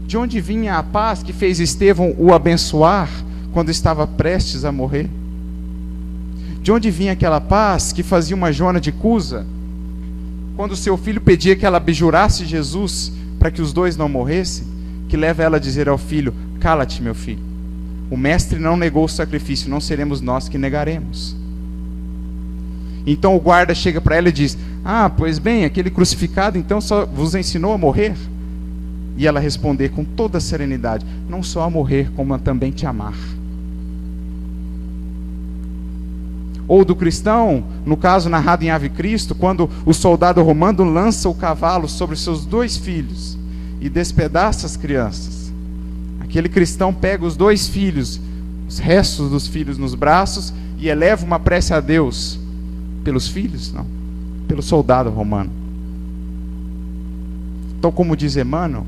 De 0.06 0.16
onde 0.16 0.40
vinha 0.40 0.78
a 0.78 0.82
paz 0.84 1.22
que 1.22 1.32
fez 1.32 1.58
Estevão 1.58 2.14
o 2.16 2.32
abençoar 2.32 3.10
quando 3.52 3.70
estava 3.70 4.06
prestes 4.06 4.64
a 4.64 4.70
morrer? 4.70 5.10
De 6.62 6.70
onde 6.70 6.90
vinha 6.92 7.12
aquela 7.12 7.40
paz 7.40 7.92
que 7.92 8.04
fazia 8.04 8.36
uma 8.36 8.52
Joana 8.52 8.80
de 8.80 8.92
Cusa 8.92 9.44
quando 10.54 10.76
seu 10.76 10.96
filho 10.96 11.20
pedia 11.20 11.56
que 11.56 11.66
ela 11.66 11.78
abjurasse 11.78 12.46
Jesus 12.46 13.12
para 13.38 13.50
que 13.50 13.60
os 13.60 13.72
dois 13.72 13.96
não 13.96 14.08
morressem? 14.08 14.64
Que 15.08 15.16
leva 15.16 15.42
ela 15.42 15.56
a 15.56 15.60
dizer 15.60 15.88
ao 15.88 15.98
filho: 15.98 16.32
Cala-te, 16.60 17.02
meu 17.02 17.14
filho. 17.14 17.42
O 18.08 18.16
mestre 18.16 18.60
não 18.60 18.76
negou 18.76 19.04
o 19.04 19.08
sacrifício, 19.08 19.68
não 19.68 19.80
seremos 19.80 20.20
nós 20.20 20.48
que 20.48 20.56
negaremos. 20.56 21.36
Então 23.04 23.36
o 23.36 23.40
guarda 23.40 23.74
chega 23.74 24.00
para 24.00 24.16
ela 24.16 24.28
e 24.28 24.32
diz: 24.32 24.56
Ah, 24.84 25.10
pois 25.10 25.40
bem, 25.40 25.64
aquele 25.64 25.90
crucificado 25.90 26.56
então 26.56 26.80
só 26.80 27.04
vos 27.04 27.34
ensinou 27.34 27.72
a 27.72 27.78
morrer? 27.78 28.14
E 29.16 29.26
ela 29.26 29.40
responder 29.40 29.90
com 29.90 30.04
toda 30.04 30.40
serenidade: 30.40 31.06
Não 31.28 31.42
só 31.42 31.62
a 31.62 31.70
morrer, 31.70 32.10
como 32.14 32.34
a 32.34 32.38
também 32.38 32.70
te 32.70 32.86
amar. 32.86 33.16
Ou 36.68 36.84
do 36.84 36.96
cristão, 36.96 37.64
no 37.84 37.96
caso 37.96 38.28
narrado 38.28 38.64
em 38.64 38.70
Ave 38.70 38.88
Cristo, 38.88 39.34
quando 39.34 39.70
o 39.84 39.94
soldado 39.94 40.42
romano 40.42 40.82
lança 40.82 41.28
o 41.28 41.34
cavalo 41.34 41.88
sobre 41.88 42.16
seus 42.16 42.44
dois 42.44 42.76
filhos 42.76 43.38
e 43.80 43.88
despedaça 43.88 44.66
as 44.66 44.76
crianças. 44.76 45.52
Aquele 46.18 46.48
cristão 46.48 46.92
pega 46.92 47.24
os 47.24 47.36
dois 47.36 47.68
filhos, 47.68 48.20
os 48.68 48.78
restos 48.78 49.30
dos 49.30 49.46
filhos 49.46 49.78
nos 49.78 49.94
braços 49.94 50.52
e 50.76 50.88
eleva 50.88 51.24
uma 51.24 51.38
prece 51.38 51.72
a 51.72 51.80
Deus 51.80 52.38
pelos 53.04 53.28
filhos, 53.28 53.72
não, 53.72 53.86
pelo 54.48 54.60
soldado 54.60 55.08
romano. 55.08 55.50
Então, 57.78 57.92
como 57.92 58.16
diz 58.16 58.36
Emmanuel, 58.36 58.84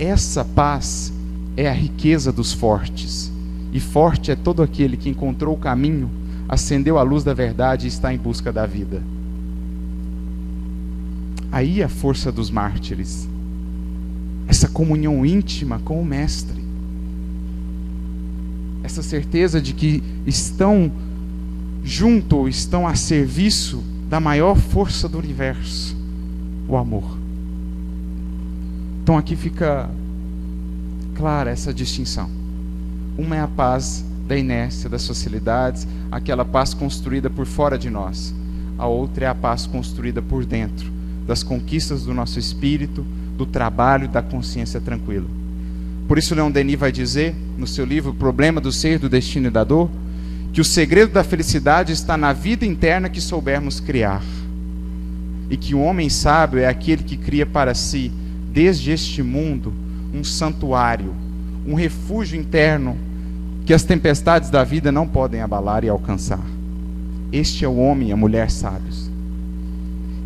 essa 0.00 0.44
paz 0.44 1.12
é 1.56 1.68
a 1.68 1.72
riqueza 1.72 2.32
dos 2.32 2.52
fortes. 2.52 3.30
E 3.72 3.78
forte 3.78 4.30
é 4.30 4.36
todo 4.36 4.62
aquele 4.62 4.96
que 4.96 5.10
encontrou 5.10 5.54
o 5.54 5.58
caminho, 5.58 6.10
acendeu 6.48 6.98
a 6.98 7.02
luz 7.02 7.22
da 7.22 7.34
verdade 7.34 7.86
e 7.86 7.88
está 7.88 8.12
em 8.12 8.18
busca 8.18 8.52
da 8.52 8.66
vida. 8.66 9.02
Aí 11.52 11.82
a 11.82 11.88
força 11.88 12.32
dos 12.32 12.50
mártires, 12.50 13.28
essa 14.48 14.68
comunhão 14.68 15.24
íntima 15.24 15.78
com 15.84 16.00
o 16.00 16.04
Mestre, 16.04 16.60
essa 18.82 19.02
certeza 19.02 19.60
de 19.60 19.74
que 19.74 20.02
estão 20.26 20.90
junto 21.84 22.36
ou 22.36 22.48
estão 22.48 22.86
a 22.86 22.94
serviço 22.94 23.82
da 24.08 24.18
maior 24.18 24.56
força 24.56 25.08
do 25.08 25.18
universo, 25.18 25.96
o 26.66 26.76
amor. 26.76 27.19
Então 29.10 29.18
aqui 29.18 29.34
fica 29.34 29.90
clara 31.16 31.50
essa 31.50 31.74
distinção. 31.74 32.30
Uma 33.18 33.34
é 33.34 33.40
a 33.40 33.48
paz 33.48 34.04
da 34.28 34.36
inércia, 34.36 34.88
das 34.88 35.04
facilidades, 35.04 35.84
aquela 36.12 36.44
paz 36.44 36.74
construída 36.74 37.28
por 37.28 37.44
fora 37.44 37.76
de 37.76 37.90
nós. 37.90 38.32
A 38.78 38.86
outra 38.86 39.24
é 39.24 39.28
a 39.28 39.34
paz 39.34 39.66
construída 39.66 40.22
por 40.22 40.44
dentro, 40.44 40.88
das 41.26 41.42
conquistas 41.42 42.04
do 42.04 42.14
nosso 42.14 42.38
espírito, 42.38 43.04
do 43.36 43.44
trabalho, 43.44 44.06
da 44.06 44.22
consciência 44.22 44.80
tranquila. 44.80 45.26
Por 46.06 46.16
isso 46.16 46.32
Leon 46.32 46.52
Denis 46.52 46.78
vai 46.78 46.92
dizer 46.92 47.34
no 47.58 47.66
seu 47.66 47.84
livro 47.84 48.12
O 48.12 48.14
Problema 48.14 48.60
do 48.60 48.70
Ser, 48.70 49.00
do 49.00 49.08
Destino 49.08 49.48
e 49.48 49.50
da 49.50 49.64
Dor, 49.64 49.90
que 50.52 50.60
o 50.60 50.64
segredo 50.64 51.12
da 51.12 51.24
felicidade 51.24 51.92
está 51.92 52.16
na 52.16 52.32
vida 52.32 52.64
interna 52.64 53.08
que 53.08 53.20
soubermos 53.20 53.80
criar. 53.80 54.22
E 55.50 55.56
que 55.56 55.74
o 55.74 55.80
homem 55.80 56.08
sábio 56.08 56.60
é 56.60 56.68
aquele 56.68 57.02
que 57.02 57.16
cria 57.16 57.44
para 57.44 57.74
si, 57.74 58.12
desde 58.52 58.90
este 58.90 59.22
mundo, 59.22 59.72
um 60.12 60.24
santuário, 60.24 61.14
um 61.66 61.74
refúgio 61.74 62.38
interno 62.38 62.96
que 63.64 63.72
as 63.72 63.84
tempestades 63.84 64.50
da 64.50 64.64
vida 64.64 64.90
não 64.90 65.06
podem 65.06 65.40
abalar 65.40 65.84
e 65.84 65.88
alcançar. 65.88 66.44
Este 67.32 67.64
é 67.64 67.68
o 67.68 67.76
homem 67.76 68.08
e 68.08 68.12
a 68.12 68.16
mulher 68.16 68.50
sábios. 68.50 69.08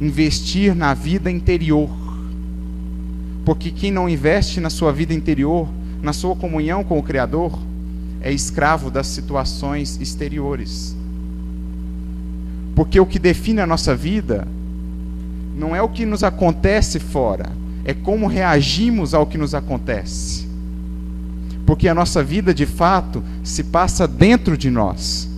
Investir 0.00 0.74
na 0.74 0.94
vida 0.94 1.30
interior. 1.30 1.90
Porque 3.44 3.70
quem 3.70 3.90
não 3.90 4.08
investe 4.08 4.58
na 4.60 4.70
sua 4.70 4.90
vida 4.90 5.12
interior, 5.12 5.68
na 6.02 6.14
sua 6.14 6.34
comunhão 6.34 6.82
com 6.82 6.98
o 6.98 7.02
Criador, 7.02 7.58
é 8.22 8.32
escravo 8.32 8.90
das 8.90 9.06
situações 9.06 10.00
exteriores. 10.00 10.96
Porque 12.74 12.98
o 12.98 13.04
que 13.04 13.18
define 13.18 13.60
a 13.60 13.66
nossa 13.66 13.94
vida 13.94 14.48
não 15.56 15.76
é 15.76 15.82
o 15.82 15.88
que 15.88 16.06
nos 16.06 16.24
acontece 16.24 16.98
fora, 16.98 17.52
é 17.84 17.92
como 17.92 18.26
reagimos 18.26 19.12
ao 19.14 19.26
que 19.26 19.38
nos 19.38 19.54
acontece. 19.54 20.48
Porque 21.66 21.88
a 21.88 21.94
nossa 21.94 22.22
vida, 22.22 22.54
de 22.54 22.66
fato, 22.66 23.22
se 23.42 23.64
passa 23.64 24.06
dentro 24.06 24.56
de 24.56 24.70
nós. 24.70 25.28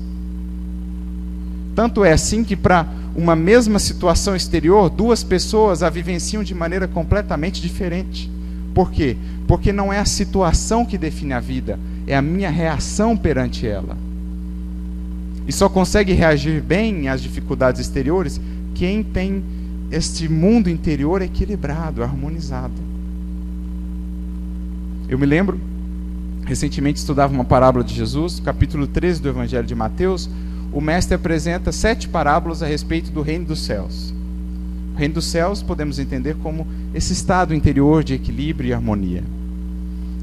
Tanto 1.74 2.04
é 2.04 2.12
assim 2.12 2.42
que, 2.42 2.56
para 2.56 2.87
uma 3.14 3.37
mesma 3.37 3.78
situação 3.78 4.37
exterior, 4.37 4.90
duas 4.90 5.22
pessoas 5.22 5.82
a 5.82 5.90
vivenciam 5.90 6.42
de 6.42 6.54
maneira 6.54 6.87
completamente 6.87 7.61
diferente. 7.61 8.30
Por 8.74 8.90
quê? 8.90 9.16
Porque 9.46 9.72
não 9.72 9.92
é 9.92 9.98
a 9.98 10.04
situação 10.04 10.85
que 10.85 10.98
define 10.98 11.32
a 11.32 11.40
vida, 11.40 11.78
é 12.06 12.16
a 12.16 12.22
minha 12.22 12.50
reação 12.50 13.16
perante 13.16 13.66
ela. 13.66 13.96
E 15.46 15.52
só 15.52 15.68
consegue 15.68 16.12
reagir 16.12 16.61
bem 16.61 17.09
às 17.09 17.22
dificuldades 17.22 17.80
exteriores 17.80 18.40
quem 18.74 19.02
tem 19.02 19.42
este 19.90 20.29
mundo 20.29 20.68
interior 20.68 21.22
equilibrado, 21.22 22.03
harmonizado. 22.03 22.75
Eu 25.09 25.18
me 25.18 25.27
lembro, 25.27 25.61
recentemente 26.44 26.99
estudava 26.99 27.33
uma 27.33 27.44
parábola 27.44 27.85
de 27.85 27.94
Jesus, 27.94 28.40
capítulo 28.40 28.87
13 28.87 29.22
do 29.22 29.29
Evangelho 29.29 29.66
de 29.66 29.75
Mateus. 29.75 30.29
O 30.72 30.81
mestre 30.81 31.14
apresenta 31.14 31.70
sete 31.70 32.09
parábolas 32.09 32.62
a 32.62 32.66
respeito 32.66 33.11
do 33.11 33.22
reino 33.22 33.46
dos 33.46 33.61
céus. 33.64 34.12
O 34.94 34.99
reino 34.99 35.14
dos 35.14 35.27
céus 35.27 35.62
podemos 35.62 35.99
entender 35.99 36.35
como 36.42 36.66
esse 36.92 37.12
estado 37.12 37.55
interior 37.55 38.03
de 38.03 38.14
equilíbrio 38.14 38.70
e 38.70 38.72
harmonia. 38.72 39.22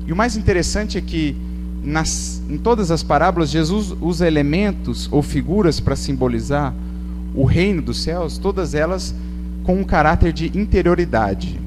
E 0.06 0.12
o 0.12 0.16
mais 0.16 0.36
interessante 0.36 0.98
é 0.98 1.02
que 1.02 1.36
nas, 1.84 2.42
em 2.50 2.58
todas 2.58 2.92
as 2.92 3.04
parábolas, 3.04 3.50
Jesus 3.50 3.94
usa 4.02 4.28
elementos 4.28 5.08
ou 5.12 5.22
figuras 5.22 5.80
para 5.80 5.96
simbolizar 5.96 6.74
o 7.36 7.46
reino 7.46 7.82
dos 7.82 8.02
céus, 8.02 8.38
todas 8.38 8.74
elas 8.74 9.14
com 9.64 9.76
um 9.80 9.84
caráter 9.84 10.34
de 10.34 10.58
interioridade. 10.58 11.60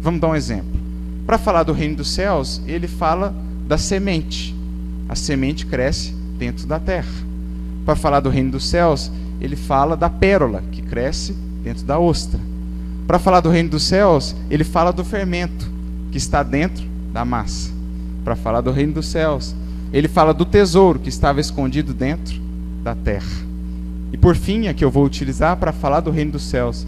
Vamos 0.00 0.20
dar 0.20 0.28
um 0.28 0.34
exemplo. 0.34 0.80
Para 1.26 1.38
falar 1.38 1.62
do 1.62 1.72
reino 1.72 1.96
dos 1.96 2.10
céus, 2.10 2.60
ele 2.66 2.88
fala 2.88 3.34
da 3.66 3.78
semente. 3.78 4.54
A 5.08 5.14
semente 5.14 5.66
cresce 5.66 6.12
dentro 6.38 6.66
da 6.66 6.78
terra. 6.80 7.12
Para 7.84 7.94
falar 7.94 8.20
do 8.20 8.30
reino 8.30 8.50
dos 8.52 8.68
céus, 8.68 9.10
ele 9.40 9.56
fala 9.56 9.96
da 9.96 10.10
pérola, 10.10 10.62
que 10.72 10.82
cresce 10.82 11.32
dentro 11.62 11.84
da 11.84 11.98
ostra. 11.98 12.40
Para 13.06 13.18
falar 13.18 13.40
do 13.40 13.50
reino 13.50 13.70
dos 13.70 13.82
céus, 13.82 14.34
ele 14.50 14.64
fala 14.64 14.92
do 14.92 15.04
fermento, 15.04 15.68
que 16.10 16.18
está 16.18 16.42
dentro 16.42 16.84
da 17.12 17.24
massa. 17.24 17.70
Para 18.24 18.36
falar 18.36 18.60
do 18.60 18.70
reino 18.70 18.94
dos 18.94 19.06
céus, 19.06 19.54
ele 19.92 20.08
fala 20.08 20.32
do 20.32 20.44
tesouro 20.44 20.98
que 20.98 21.08
estava 21.08 21.40
escondido 21.40 21.92
dentro 21.92 22.40
da 22.82 22.94
terra. 22.94 23.49
E 24.12 24.16
por 24.16 24.36
fim, 24.36 24.68
a 24.68 24.74
que 24.74 24.84
eu 24.84 24.90
vou 24.90 25.04
utilizar 25.04 25.56
para 25.56 25.72
falar 25.72 26.00
do 26.00 26.10
reino 26.10 26.32
dos 26.32 26.42
céus, 26.42 26.86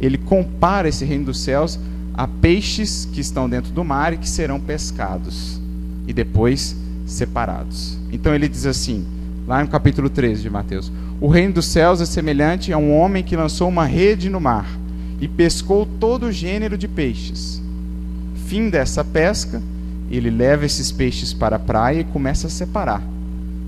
ele 0.00 0.18
compara 0.18 0.88
esse 0.88 1.04
reino 1.04 1.26
dos 1.26 1.40
céus 1.40 1.78
a 2.12 2.26
peixes 2.26 3.06
que 3.12 3.20
estão 3.20 3.48
dentro 3.48 3.72
do 3.72 3.84
mar 3.84 4.12
e 4.12 4.16
que 4.16 4.28
serão 4.28 4.58
pescados 4.58 5.60
e 6.06 6.12
depois 6.12 6.76
separados. 7.06 7.98
Então 8.10 8.34
ele 8.34 8.48
diz 8.48 8.66
assim, 8.66 9.06
lá 9.46 9.62
no 9.62 9.68
capítulo 9.68 10.08
13 10.08 10.42
de 10.42 10.50
Mateus: 10.50 10.90
O 11.20 11.28
reino 11.28 11.54
dos 11.54 11.66
céus 11.66 12.00
é 12.00 12.06
semelhante 12.06 12.72
a 12.72 12.78
um 12.78 12.96
homem 12.96 13.22
que 13.22 13.36
lançou 13.36 13.68
uma 13.68 13.84
rede 13.84 14.28
no 14.30 14.40
mar 14.40 14.66
e 15.20 15.28
pescou 15.28 15.86
todo 16.00 16.26
o 16.26 16.32
gênero 16.32 16.76
de 16.76 16.88
peixes. 16.88 17.62
Fim 18.46 18.70
dessa 18.70 19.04
pesca, 19.04 19.62
ele 20.10 20.30
leva 20.30 20.64
esses 20.64 20.92
peixes 20.92 21.32
para 21.32 21.56
a 21.56 21.60
praia 21.60 22.00
e 22.00 22.04
começa 22.04 22.46
a 22.46 22.50
separar. 22.50 23.02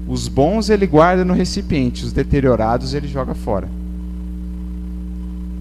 Os 0.09 0.27
bons 0.27 0.71
ele 0.71 0.87
guarda 0.87 1.23
no 1.23 1.35
recipiente, 1.35 2.03
os 2.03 2.15
deteriorados 2.15 2.95
ele 2.95 3.07
joga 3.07 3.35
fora. 3.35 3.69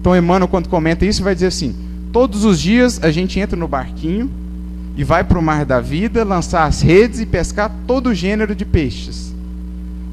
Então 0.00 0.16
Emmanuel, 0.16 0.48
quando 0.48 0.70
comenta 0.70 1.04
isso, 1.04 1.22
vai 1.22 1.34
dizer 1.34 1.48
assim: 1.48 1.76
todos 2.10 2.46
os 2.46 2.58
dias 2.58 2.98
a 3.02 3.10
gente 3.10 3.38
entra 3.38 3.58
no 3.58 3.68
barquinho 3.68 4.30
e 4.96 5.04
vai 5.04 5.22
para 5.22 5.38
o 5.38 5.42
mar 5.42 5.66
da 5.66 5.80
vida 5.80 6.24
lançar 6.24 6.64
as 6.64 6.80
redes 6.80 7.20
e 7.20 7.26
pescar 7.26 7.70
todo 7.86 8.14
gênero 8.14 8.54
de 8.54 8.64
peixes. 8.64 9.34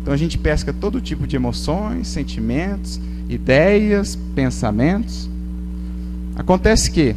Então 0.01 0.13
a 0.13 0.17
gente 0.17 0.37
pesca 0.37 0.73
todo 0.73 0.99
tipo 0.99 1.25
de 1.25 1.37
emoções, 1.37 2.09
sentimentos, 2.09 2.99
ideias, 3.29 4.17
pensamentos. 4.35 5.29
Acontece 6.35 6.91
que, 6.91 7.15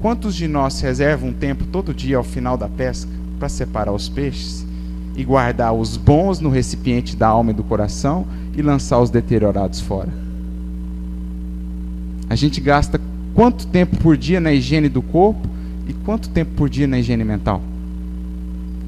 quantos 0.00 0.34
de 0.34 0.48
nós 0.48 0.80
reservam 0.80 1.28
um 1.28 1.32
tempo 1.34 1.64
todo 1.66 1.92
dia 1.92 2.16
ao 2.16 2.24
final 2.24 2.56
da 2.56 2.68
pesca 2.68 3.10
para 3.38 3.50
separar 3.50 3.92
os 3.92 4.08
peixes 4.08 4.66
e 5.18 5.24
guardar 5.24 5.74
os 5.74 5.96
bons 5.96 6.38
no 6.38 6.48
recipiente 6.48 7.16
da 7.16 7.26
alma 7.26 7.50
e 7.50 7.54
do 7.54 7.64
coração 7.64 8.24
e 8.56 8.62
lançar 8.62 9.00
os 9.00 9.10
deteriorados 9.10 9.80
fora? 9.80 10.08
A 12.30 12.36
gente 12.36 12.60
gasta 12.60 13.00
quanto 13.34 13.66
tempo 13.66 13.96
por 13.96 14.16
dia 14.16 14.38
na 14.38 14.52
higiene 14.52 14.88
do 14.88 15.02
corpo 15.02 15.48
e 15.88 15.92
quanto 15.92 16.28
tempo 16.28 16.52
por 16.54 16.70
dia 16.70 16.86
na 16.86 17.00
higiene 17.00 17.24
mental? 17.24 17.60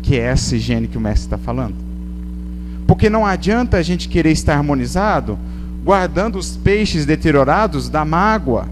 Que 0.04 0.14
é 0.16 0.20
essa 0.20 0.54
higiene 0.54 0.86
que 0.86 0.96
o 0.96 1.00
mestre 1.00 1.26
está 1.26 1.36
falando. 1.36 1.74
Porque 2.86 3.10
não 3.10 3.26
adianta 3.26 3.76
a 3.76 3.82
gente 3.82 4.08
querer 4.08 4.30
estar 4.30 4.56
harmonizado 4.56 5.36
guardando 5.82 6.38
os 6.38 6.56
peixes 6.56 7.04
deteriorados 7.04 7.88
da 7.88 8.04
mágoa 8.04 8.68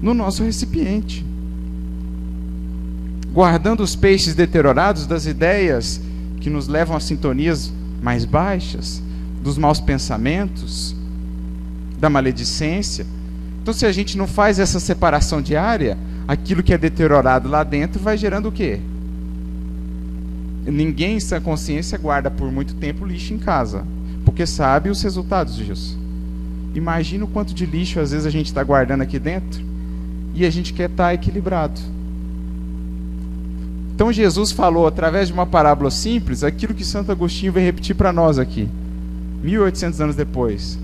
no 0.00 0.14
nosso 0.14 0.44
recipiente. 0.44 1.26
Guardando 3.32 3.82
os 3.82 3.96
peixes 3.96 4.36
deteriorados 4.36 5.04
das 5.04 5.26
ideias 5.26 6.00
que 6.42 6.50
nos 6.50 6.66
levam 6.66 6.96
a 6.96 7.00
sintonias 7.00 7.72
mais 8.02 8.24
baixas, 8.24 9.00
dos 9.42 9.56
maus 9.56 9.80
pensamentos, 9.80 10.94
da 11.98 12.10
maledicência. 12.10 13.06
Então, 13.62 13.72
se 13.72 13.86
a 13.86 13.92
gente 13.92 14.18
não 14.18 14.26
faz 14.26 14.58
essa 14.58 14.80
separação 14.80 15.40
diária, 15.40 15.96
aquilo 16.26 16.62
que 16.62 16.74
é 16.74 16.78
deteriorado 16.78 17.48
lá 17.48 17.62
dentro 17.62 18.02
vai 18.02 18.18
gerando 18.18 18.48
o 18.48 18.52
quê? 18.52 18.80
Ninguém 20.66 21.16
em 21.16 21.20
sã 21.20 21.40
consciência 21.40 21.96
guarda 21.96 22.28
por 22.28 22.50
muito 22.50 22.74
tempo 22.74 23.06
lixo 23.06 23.32
em 23.32 23.38
casa, 23.38 23.84
porque 24.24 24.44
sabe 24.44 24.90
os 24.90 25.00
resultados 25.00 25.56
disso. 25.56 25.96
Imagina 26.74 27.24
o 27.24 27.28
quanto 27.28 27.54
de 27.54 27.66
lixo 27.66 28.00
às 28.00 28.10
vezes 28.10 28.26
a 28.26 28.30
gente 28.30 28.46
está 28.46 28.64
guardando 28.64 29.02
aqui 29.02 29.18
dentro 29.18 29.62
e 30.34 30.44
a 30.44 30.50
gente 30.50 30.72
quer 30.72 30.90
estar 30.90 31.04
tá 31.04 31.14
equilibrado. 31.14 31.80
Então 33.94 34.12
Jesus 34.12 34.52
falou 34.52 34.86
através 34.86 35.28
de 35.28 35.34
uma 35.34 35.46
parábola 35.46 35.90
simples 35.90 36.42
aquilo 36.42 36.74
que 36.74 36.84
Santo 36.84 37.12
Agostinho 37.12 37.52
vai 37.52 37.62
repetir 37.62 37.94
para 37.94 38.12
nós 38.12 38.38
aqui, 38.38 38.68
1800 39.42 40.00
anos 40.00 40.16
depois. 40.16 40.78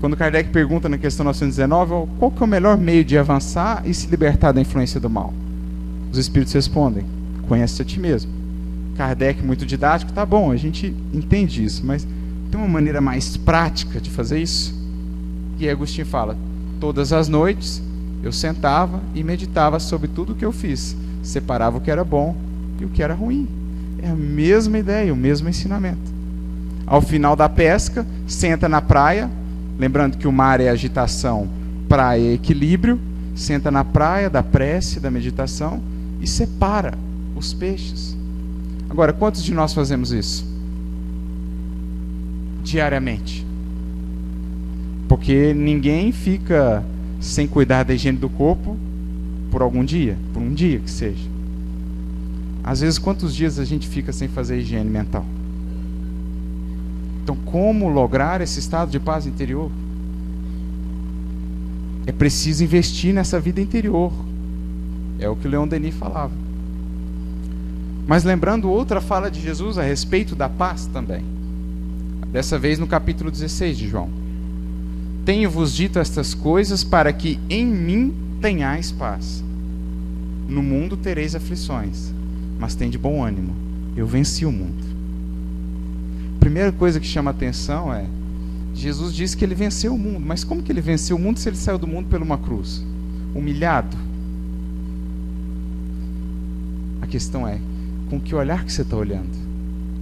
Quando 0.00 0.16
Kardec 0.16 0.50
pergunta 0.50 0.88
na 0.88 0.98
questão 0.98 1.24
919 1.24 2.10
qual 2.18 2.30
que 2.30 2.42
é 2.42 2.44
o 2.44 2.48
melhor 2.48 2.76
meio 2.76 3.04
de 3.04 3.16
avançar 3.16 3.82
e 3.86 3.94
se 3.94 4.06
libertar 4.08 4.52
da 4.52 4.60
influência 4.60 5.00
do 5.00 5.08
mal, 5.08 5.32
os 6.10 6.18
espíritos 6.18 6.52
respondem: 6.52 7.04
conhece 7.48 7.80
a 7.80 7.84
ti 7.84 8.00
mesmo. 8.00 8.30
Kardec, 8.96 9.42
muito 9.42 9.66
didático, 9.66 10.12
tá 10.12 10.24
bom, 10.24 10.50
a 10.50 10.56
gente 10.56 10.94
entende 11.12 11.64
isso, 11.64 11.84
mas 11.84 12.06
tem 12.50 12.60
uma 12.60 12.68
maneira 12.68 13.00
mais 13.00 13.36
prática 13.36 14.00
de 14.00 14.10
fazer 14.10 14.40
isso? 14.40 14.74
E 15.58 15.68
Agostinho 15.68 16.06
fala: 16.06 16.36
todas 16.80 17.12
as 17.12 17.28
noites 17.28 17.82
eu 18.22 18.32
sentava 18.32 19.00
e 19.14 19.22
meditava 19.22 19.78
sobre 19.78 20.08
tudo 20.08 20.32
o 20.32 20.36
que 20.36 20.44
eu 20.44 20.52
fiz, 20.52 20.96
separava 21.24 21.78
o 21.78 21.80
que 21.80 21.90
era 21.90 22.04
bom 22.04 22.36
e 22.80 22.84
o 22.84 22.88
que 22.88 23.02
era 23.02 23.14
ruim. 23.14 23.48
É 24.02 24.08
a 24.08 24.14
mesma 24.14 24.78
ideia, 24.78 25.12
o 25.12 25.16
mesmo 25.16 25.48
ensinamento. 25.48 26.12
Ao 26.86 27.00
final 27.00 27.34
da 27.34 27.48
pesca, 27.48 28.06
senta 28.26 28.68
na 28.68 28.82
praia, 28.82 29.30
lembrando 29.78 30.18
que 30.18 30.28
o 30.28 30.32
mar 30.32 30.60
é 30.60 30.68
agitação, 30.68 31.48
praia 31.88 32.20
é 32.20 32.32
equilíbrio, 32.34 33.00
senta 33.34 33.70
na 33.70 33.82
praia 33.82 34.28
da 34.28 34.42
prece, 34.42 35.00
da 35.00 35.10
meditação 35.10 35.82
e 36.20 36.26
separa 36.26 36.94
os 37.34 37.54
peixes. 37.54 38.16
Agora, 38.88 39.12
quantos 39.12 39.42
de 39.42 39.52
nós 39.52 39.72
fazemos 39.72 40.12
isso? 40.12 40.46
Diariamente. 42.62 43.44
Porque 45.08 45.52
ninguém 45.54 46.12
fica 46.12 46.84
sem 47.20 47.46
cuidar 47.46 47.82
da 47.84 47.94
higiene 47.94 48.18
do 48.18 48.28
corpo 48.28 48.76
por 49.54 49.62
algum 49.62 49.84
dia, 49.84 50.18
por 50.32 50.42
um 50.42 50.52
dia 50.52 50.80
que 50.80 50.90
seja. 50.90 51.30
Às 52.64 52.80
vezes, 52.80 52.98
quantos 52.98 53.32
dias 53.32 53.56
a 53.60 53.64
gente 53.64 53.86
fica 53.86 54.12
sem 54.12 54.26
fazer 54.26 54.58
higiene 54.58 54.90
mental? 54.90 55.24
Então, 57.22 57.36
como 57.36 57.88
lograr 57.88 58.40
esse 58.40 58.58
estado 58.58 58.90
de 58.90 58.98
paz 58.98 59.28
interior? 59.28 59.70
É 62.04 62.10
preciso 62.10 62.64
investir 62.64 63.14
nessa 63.14 63.38
vida 63.38 63.60
interior. 63.60 64.12
É 65.20 65.28
o 65.28 65.36
que 65.36 65.46
o 65.46 65.50
Leon 65.52 65.68
Denis 65.68 65.94
falava. 65.94 66.32
Mas 68.08 68.24
lembrando 68.24 68.68
outra 68.68 69.00
fala 69.00 69.30
de 69.30 69.40
Jesus 69.40 69.78
a 69.78 69.84
respeito 69.84 70.34
da 70.34 70.48
paz 70.48 70.86
também. 70.86 71.24
Dessa 72.32 72.58
vez 72.58 72.80
no 72.80 72.88
capítulo 72.88 73.30
16 73.30 73.78
de 73.78 73.86
João. 73.86 74.10
Tenho-vos 75.24 75.72
dito 75.72 76.00
estas 76.00 76.34
coisas 76.34 76.82
para 76.82 77.12
que 77.12 77.38
em 77.48 77.64
mim 77.64 78.23
tenhais 78.44 78.92
paz. 78.92 79.42
No 80.46 80.62
mundo 80.62 80.98
tereis 80.98 81.34
aflições, 81.34 82.12
mas 82.58 82.74
tem 82.74 82.90
de 82.90 82.98
bom 82.98 83.24
ânimo. 83.24 83.54
Eu 83.96 84.06
venci 84.06 84.44
o 84.44 84.52
mundo. 84.52 84.84
Primeira 86.38 86.70
coisa 86.70 87.00
que 87.00 87.06
chama 87.06 87.30
atenção 87.30 87.90
é 87.90 88.04
Jesus 88.74 89.14
disse 89.14 89.34
que 89.34 89.46
ele 89.46 89.54
venceu 89.54 89.94
o 89.94 89.98
mundo, 89.98 90.20
mas 90.20 90.44
como 90.44 90.62
que 90.62 90.70
ele 90.70 90.82
venceu 90.82 91.16
o 91.16 91.18
mundo 91.18 91.38
se 91.38 91.48
ele 91.48 91.56
saiu 91.56 91.78
do 91.78 91.86
mundo 91.86 92.06
por 92.10 92.20
uma 92.20 92.36
cruz? 92.36 92.84
Humilhado. 93.34 93.96
A 97.00 97.06
questão 97.06 97.48
é, 97.48 97.58
com 98.10 98.20
que 98.20 98.34
olhar 98.34 98.62
que 98.62 98.72
você 98.74 98.82
está 98.82 98.94
olhando? 98.94 99.32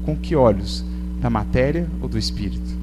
Com 0.05 0.17
que 0.17 0.35
olhos? 0.35 0.85
Da 1.21 1.31
matéria 1.31 1.87
ou 2.01 2.09
do 2.09 2.19
espírito? 2.19 2.77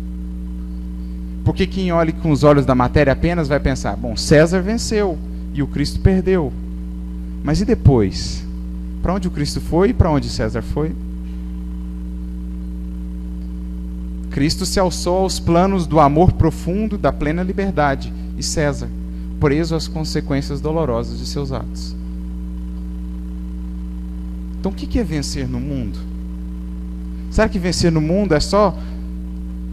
Porque 1.43 1.67
quem 1.67 1.91
olha 1.91 2.13
com 2.13 2.31
os 2.31 2.45
olhos 2.45 2.65
da 2.65 2.73
matéria 2.73 3.11
apenas 3.11 3.49
vai 3.49 3.59
pensar: 3.59 3.97
bom, 3.97 4.15
César 4.15 4.61
venceu 4.61 5.19
e 5.53 5.61
o 5.61 5.67
Cristo 5.67 5.99
perdeu. 5.99 6.51
Mas 7.43 7.61
e 7.61 7.65
depois? 7.65 8.45
Para 9.01 9.13
onde 9.13 9.27
o 9.27 9.31
Cristo 9.31 9.61
foi 9.61 9.89
e 9.89 9.93
para 9.93 10.11
onde 10.11 10.29
César 10.29 10.61
foi? 10.61 10.93
Cristo 14.29 14.65
se 14.65 14.79
alçou 14.79 15.17
aos 15.17 15.39
planos 15.39 15.87
do 15.87 15.99
amor 15.99 16.33
profundo, 16.33 16.97
da 16.97 17.11
plena 17.11 17.43
liberdade, 17.43 18.13
e 18.37 18.43
César, 18.43 18.89
preso 19.39 19.75
às 19.75 19.87
consequências 19.87 20.61
dolorosas 20.61 21.17
de 21.17 21.25
seus 21.25 21.51
atos. 21.51 21.95
Então, 24.59 24.71
o 24.71 24.75
que 24.75 24.99
é 24.99 25.03
vencer 25.03 25.47
no 25.47 25.59
mundo? 25.59 25.97
Será 27.31 27.47
que 27.47 27.57
vencer 27.57 27.91
no 27.91 28.01
mundo 28.01 28.33
é 28.33 28.39
só 28.39 28.77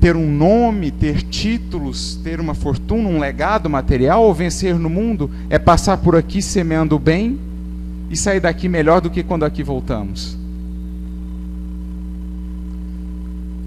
ter 0.07 0.15
um 0.15 0.31
nome, 0.31 0.93
ter 0.93 1.21
títulos, 1.23 2.15
ter 2.23 2.39
uma 2.39 2.55
fortuna, 2.55 3.09
um 3.09 3.19
legado 3.19 3.69
material, 3.69 4.23
ou 4.23 4.33
vencer 4.33 4.77
no 4.77 4.89
mundo 4.89 5.29
é 5.51 5.59
passar 5.59 5.97
por 5.97 6.15
aqui 6.15 6.41
semeando 6.41 6.97
bem 6.97 7.41
e 8.09 8.17
sair 8.17 8.39
daqui 8.39 8.69
melhor 8.69 9.01
do 9.01 9.11
que 9.11 9.25
quando 9.25 9.45
aqui 9.45 9.65
voltamos. 9.65 10.39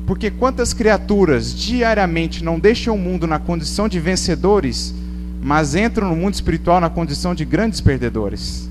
Porque 0.08 0.32
quantas 0.32 0.74
criaturas 0.74 1.54
diariamente 1.54 2.42
não 2.42 2.58
deixam 2.58 2.96
o 2.96 2.98
mundo 2.98 3.28
na 3.28 3.38
condição 3.38 3.90
de 3.90 4.00
vencedores 4.00 4.96
mas 5.42 5.76
entram 5.76 6.10
no 6.10 6.16
mundo 6.16 6.34
espiritual 6.34 6.80
na 6.80 6.90
condição 6.90 7.34
de 7.34 7.44
grandes 7.44 7.82
perdedores. 7.82 8.70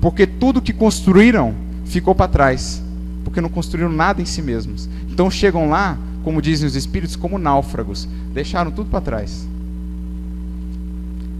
Porque 0.00 0.24
tudo 0.24 0.62
que 0.62 0.72
construíram 0.72 1.54
ficou 1.84 2.14
para 2.14 2.28
trás, 2.28 2.82
porque 3.24 3.40
não 3.40 3.48
construíram 3.48 3.92
nada 3.92 4.20
em 4.20 4.24
si 4.24 4.42
mesmos. 4.42 4.88
Então 5.08 5.30
chegam 5.30 5.68
lá, 5.68 5.96
como 6.22 6.42
dizem 6.42 6.66
os 6.66 6.76
espíritos, 6.76 7.16
como 7.16 7.38
náufragos, 7.38 8.08
deixaram 8.32 8.70
tudo 8.70 8.90
para 8.90 9.00
trás. 9.00 9.46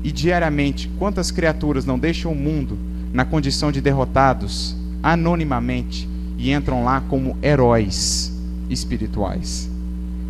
E 0.04 0.10
diariamente, 0.10 0.90
quantas 0.98 1.30
criaturas 1.30 1.84
não 1.84 1.98
deixam 1.98 2.32
o 2.32 2.36
mundo 2.36 2.76
na 3.12 3.24
condição 3.24 3.70
de 3.70 3.80
derrotados, 3.80 4.76
anonimamente, 5.02 6.08
e 6.36 6.52
entram 6.52 6.84
lá 6.84 7.00
como 7.02 7.36
heróis 7.42 8.32
espirituais? 8.68 9.70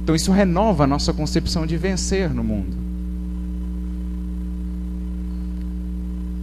Então 0.02 0.14
isso 0.14 0.32
renova 0.32 0.84
a 0.84 0.86
nossa 0.86 1.12
concepção 1.12 1.66
de 1.66 1.76
vencer 1.76 2.28
no 2.30 2.44
mundo. 2.44 2.76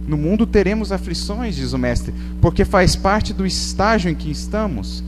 No 0.08 0.16
mundo 0.16 0.44
teremos 0.44 0.90
aflições, 0.90 1.54
diz 1.54 1.72
o 1.72 1.78
Mestre, 1.78 2.12
porque 2.40 2.64
faz 2.64 2.96
parte 2.96 3.32
do 3.32 3.46
estágio 3.46 4.10
em 4.10 4.14
que 4.14 4.28
estamos. 4.28 5.04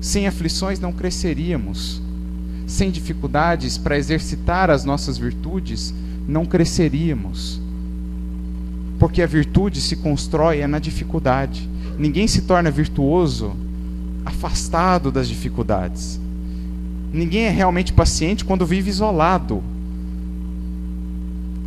Sem 0.00 0.26
aflições 0.26 0.80
não 0.80 0.92
cresceríamos. 0.92 2.00
Sem 2.66 2.90
dificuldades 2.90 3.78
para 3.78 3.96
exercitar 3.96 4.70
as 4.70 4.84
nossas 4.84 5.16
virtudes, 5.16 5.94
não 6.26 6.44
cresceríamos. 6.44 7.60
Porque 8.98 9.22
a 9.22 9.26
virtude 9.26 9.80
se 9.80 9.96
constrói 9.96 10.60
é 10.60 10.66
na 10.66 10.78
dificuldade. 10.78 11.68
Ninguém 11.98 12.26
se 12.26 12.42
torna 12.42 12.70
virtuoso 12.70 13.54
afastado 14.24 15.12
das 15.12 15.28
dificuldades. 15.28 16.20
Ninguém 17.12 17.44
é 17.44 17.50
realmente 17.50 17.92
paciente 17.92 18.44
quando 18.44 18.66
vive 18.66 18.90
isolado. 18.90 19.62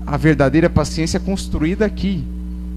A 0.06 0.18
verdadeira 0.18 0.70
paciência 0.70 1.18
é 1.18 1.22
construída 1.22 1.86
aqui, 1.86 2.24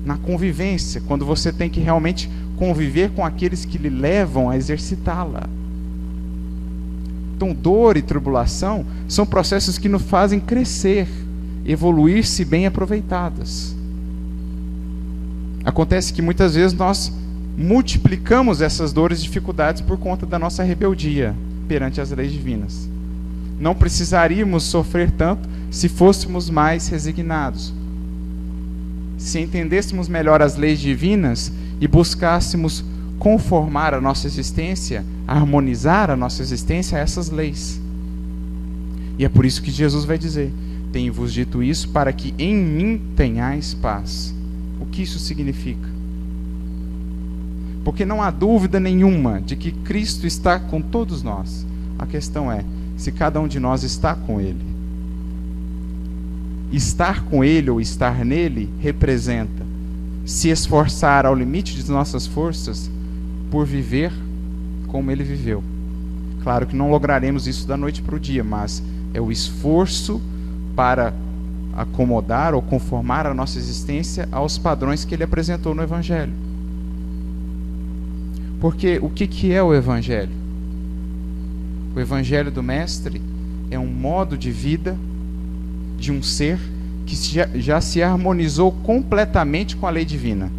na 0.04 0.16
convivência, 0.16 1.02
quando 1.06 1.24
você 1.24 1.52
tem 1.52 1.68
que 1.68 1.80
realmente 1.80 2.30
conviver 2.56 3.10
com 3.10 3.24
aqueles 3.24 3.64
que 3.64 3.78
lhe 3.78 3.88
levam 3.88 4.48
a 4.48 4.56
exercitá-la. 4.56 5.48
Então, 7.42 7.52
dor 7.52 7.96
e 7.96 8.02
tribulação 8.02 8.86
são 9.08 9.26
processos 9.26 9.76
que 9.76 9.88
nos 9.88 10.02
fazem 10.02 10.38
crescer, 10.38 11.08
evoluir 11.66 12.24
se 12.24 12.44
bem 12.44 12.66
aproveitadas. 12.68 13.74
Acontece 15.64 16.12
que 16.12 16.22
muitas 16.22 16.54
vezes 16.54 16.72
nós 16.72 17.12
multiplicamos 17.58 18.60
essas 18.60 18.92
dores 18.92 19.18
e 19.18 19.22
dificuldades 19.22 19.82
por 19.82 19.98
conta 19.98 20.24
da 20.24 20.38
nossa 20.38 20.62
rebeldia 20.62 21.34
perante 21.66 22.00
as 22.00 22.12
leis 22.12 22.30
divinas. 22.30 22.88
Não 23.58 23.74
precisaríamos 23.74 24.62
sofrer 24.62 25.10
tanto 25.10 25.48
se 25.68 25.88
fôssemos 25.88 26.48
mais 26.48 26.86
resignados. 26.86 27.74
Se 29.18 29.40
entendêssemos 29.40 30.06
melhor 30.06 30.40
as 30.40 30.56
leis 30.56 30.78
divinas 30.78 31.50
e 31.80 31.88
buscássemos 31.88 32.84
conformar 33.18 33.94
a 33.94 34.00
nossa 34.00 34.28
existência, 34.28 35.04
harmonizar 35.26 36.10
a 36.10 36.16
nossa 36.16 36.42
existência 36.42 36.98
a 36.98 37.00
essas 37.00 37.30
leis. 37.30 37.80
E 39.18 39.24
é 39.24 39.28
por 39.28 39.44
isso 39.44 39.62
que 39.62 39.70
Jesus 39.70 40.04
vai 40.04 40.18
dizer: 40.18 40.52
Tenho-vos 40.92 41.32
dito 41.32 41.62
isso 41.62 41.88
para 41.88 42.12
que 42.12 42.34
em 42.38 42.54
mim 42.54 43.00
tenhais 43.16 43.74
paz. 43.74 44.34
O 44.80 44.86
que 44.86 45.02
isso 45.02 45.18
significa? 45.18 45.88
Porque 47.84 48.04
não 48.04 48.22
há 48.22 48.30
dúvida 48.30 48.78
nenhuma 48.78 49.40
de 49.40 49.56
que 49.56 49.72
Cristo 49.72 50.26
está 50.26 50.58
com 50.58 50.80
todos 50.80 51.22
nós. 51.22 51.66
A 51.98 52.06
questão 52.06 52.50
é 52.50 52.64
se 52.96 53.10
cada 53.10 53.40
um 53.40 53.48
de 53.48 53.58
nós 53.58 53.82
está 53.82 54.14
com 54.14 54.40
Ele. 54.40 54.64
Estar 56.72 57.24
com 57.24 57.44
Ele 57.44 57.70
ou 57.70 57.80
estar 57.80 58.24
nele 58.24 58.68
representa 58.80 59.72
se 60.24 60.48
esforçar 60.48 61.26
ao 61.26 61.34
limite 61.34 61.74
de 61.74 61.90
nossas 61.90 62.26
forças 62.26 62.90
por 63.50 63.66
viver 63.66 64.12
como 64.92 65.10
Ele 65.10 65.24
viveu. 65.24 65.64
Claro 66.42 66.66
que 66.66 66.76
não 66.76 66.90
lograremos 66.90 67.48
isso 67.48 67.66
da 67.66 67.78
noite 67.78 68.02
para 68.02 68.14
o 68.14 68.20
dia, 68.20 68.44
mas 68.44 68.82
é 69.14 69.20
o 69.20 69.32
esforço 69.32 70.20
para 70.76 71.14
acomodar 71.74 72.52
ou 72.54 72.60
conformar 72.60 73.26
a 73.26 73.32
nossa 73.32 73.58
existência 73.58 74.28
aos 74.30 74.58
padrões 74.58 75.04
que 75.06 75.14
Ele 75.14 75.24
apresentou 75.24 75.74
no 75.74 75.82
Evangelho. 75.82 76.32
Porque 78.60 78.98
o 79.02 79.08
que, 79.08 79.26
que 79.26 79.52
é 79.52 79.62
o 79.62 79.74
Evangelho? 79.74 80.30
O 81.96 81.98
Evangelho 81.98 82.50
do 82.50 82.62
Mestre 82.62 83.20
é 83.70 83.78
um 83.78 83.86
modo 83.86 84.36
de 84.36 84.50
vida 84.50 84.96
de 85.98 86.12
um 86.12 86.22
ser 86.22 86.58
que 87.06 87.16
já, 87.16 87.48
já 87.54 87.80
se 87.80 88.02
harmonizou 88.02 88.70
completamente 88.70 89.74
com 89.74 89.86
a 89.86 89.90
lei 89.90 90.04
divina. 90.04 90.50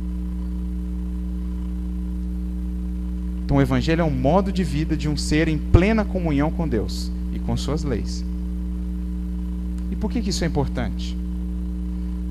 Então, 3.54 3.60
o 3.60 3.62
Evangelho 3.62 4.02
é 4.02 4.04
um 4.04 4.10
modo 4.10 4.52
de 4.52 4.64
vida 4.64 4.98
de 4.98 5.08
um 5.08 5.16
ser 5.16 5.48
em 5.48 5.60
plena 5.60 6.04
comunhão 6.04 6.50
com 6.50 6.68
Deus 6.68 7.12
e 7.32 7.38
com 7.38 7.56
suas 7.56 7.84
leis. 7.84 8.26
E 9.92 9.96
por 9.96 10.10
que, 10.10 10.24
que 10.24 10.32
isso 10.32 10.44
é 10.44 10.48
importante? 10.48 11.16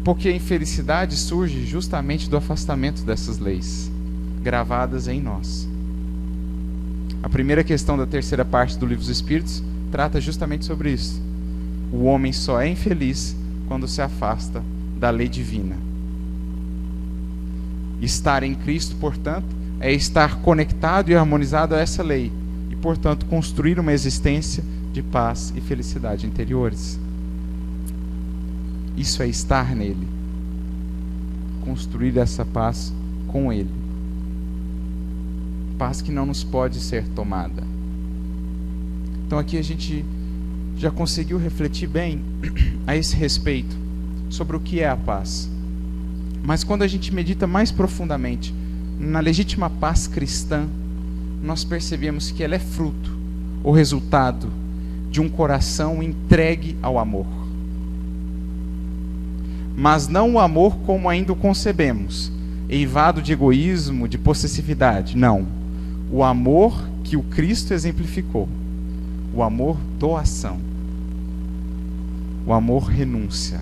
Porque 0.03 0.29
a 0.29 0.35
infelicidade 0.35 1.15
surge 1.17 1.65
justamente 1.65 2.29
do 2.29 2.37
afastamento 2.37 3.05
dessas 3.05 3.39
leis 3.39 3.89
gravadas 4.43 5.07
em 5.07 5.23
nós. 5.23 5.69
A 7.23 7.29
primeira 7.29 7.63
questão 7.63 7.97
da 7.97 8.05
terceira 8.05 8.45
parte 8.45 8.77
do 8.77 8.85
Livro 8.85 9.05
dos 9.05 9.09
Espíritos 9.09 9.63
trata 9.93 10.21
justamente 10.21 10.65
sobre 10.65 10.91
isso. 10.91 11.23
O 11.93 12.03
homem 12.03 12.33
só 12.33 12.61
é 12.61 12.69
infeliz 12.69 13.37
quando 13.69 13.87
se 13.87 14.03
afasta 14.03 14.61
da 14.99 15.11
lei 15.11 15.29
divina. 15.29 15.77
Estar 18.01 18.43
em 18.43 18.57
Cristo, 18.57 18.97
portanto, 18.97 19.62
é 19.83 19.93
estar 19.93 20.37
conectado 20.41 21.11
e 21.11 21.15
harmonizado 21.15 21.75
a 21.75 21.79
essa 21.79 22.03
lei 22.03 22.33
e, 22.71 22.77
portanto, 22.77 23.27
construir 23.27 23.79
uma 23.79 23.93
existência 23.93 24.65
de 24.93 25.03
paz 25.03 25.53
e 25.55 25.61
felicidade 25.61 26.27
interiores. 26.27 26.99
Isso 28.97 29.23
é 29.23 29.29
estar 29.29 29.77
nele. 29.77 30.09
Construir 31.65 32.17
essa 32.17 32.45
paz 32.45 32.91
com 33.29 33.53
ele 33.53 33.83
paz 35.83 36.01
que 36.01 36.13
não 36.13 36.25
nos 36.25 36.45
pode 36.45 36.79
ser 36.79 37.09
tomada. 37.09 37.65
Então 39.27 39.37
aqui 39.37 39.59
a 39.59 39.63
gente 39.63 40.05
já 40.77 40.93
conseguiu 40.93 41.39
refletir 41.39 41.89
bem 41.89 42.23
a 42.87 42.97
esse 42.97 43.17
respeito 43.17 43.77
sobre 44.31 44.57
o 44.57 44.61
que 44.61 44.79
é 44.79 44.89
a 44.89 44.97
paz. 44.97 45.51
Mas 46.41 46.63
quando 46.63 46.83
a 46.83 46.87
gente 46.87 47.13
medita 47.13 47.49
mais 47.49 47.73
profundamente 47.73 48.55
na 48.99 49.21
legítima 49.21 49.69
paz 49.69 50.07
cristã, 50.07 50.67
nós 51.43 51.65
percebemos 51.65 52.31
que 52.31 52.43
ela 52.43 52.55
é 52.55 52.59
fruto 52.59 53.17
ou 53.65 53.73
resultado 53.73 54.53
de 55.11 55.21
um 55.21 55.29
coração 55.29 56.03
entregue 56.03 56.77
ao 56.83 56.99
amor. 56.99 57.27
Mas 59.77 60.09
não 60.09 60.35
o 60.35 60.39
amor 60.39 60.77
como 60.87 61.09
ainda 61.09 61.33
o 61.33 61.37
concebemos, 61.37 62.31
eivado 62.69 63.21
de 63.21 63.33
egoísmo, 63.33 64.07
de 64.07 64.19
possessividade. 64.19 65.17
Não 65.17 65.63
o 66.13 66.23
amor 66.23 66.87
que 67.03 67.17
o 67.17 67.23
Cristo 67.23 67.73
exemplificou, 67.73 68.47
o 69.35 69.43
amor 69.43 69.79
doação, 69.99 70.61
o 72.47 72.53
amor 72.53 72.85
renúncia. 72.85 73.59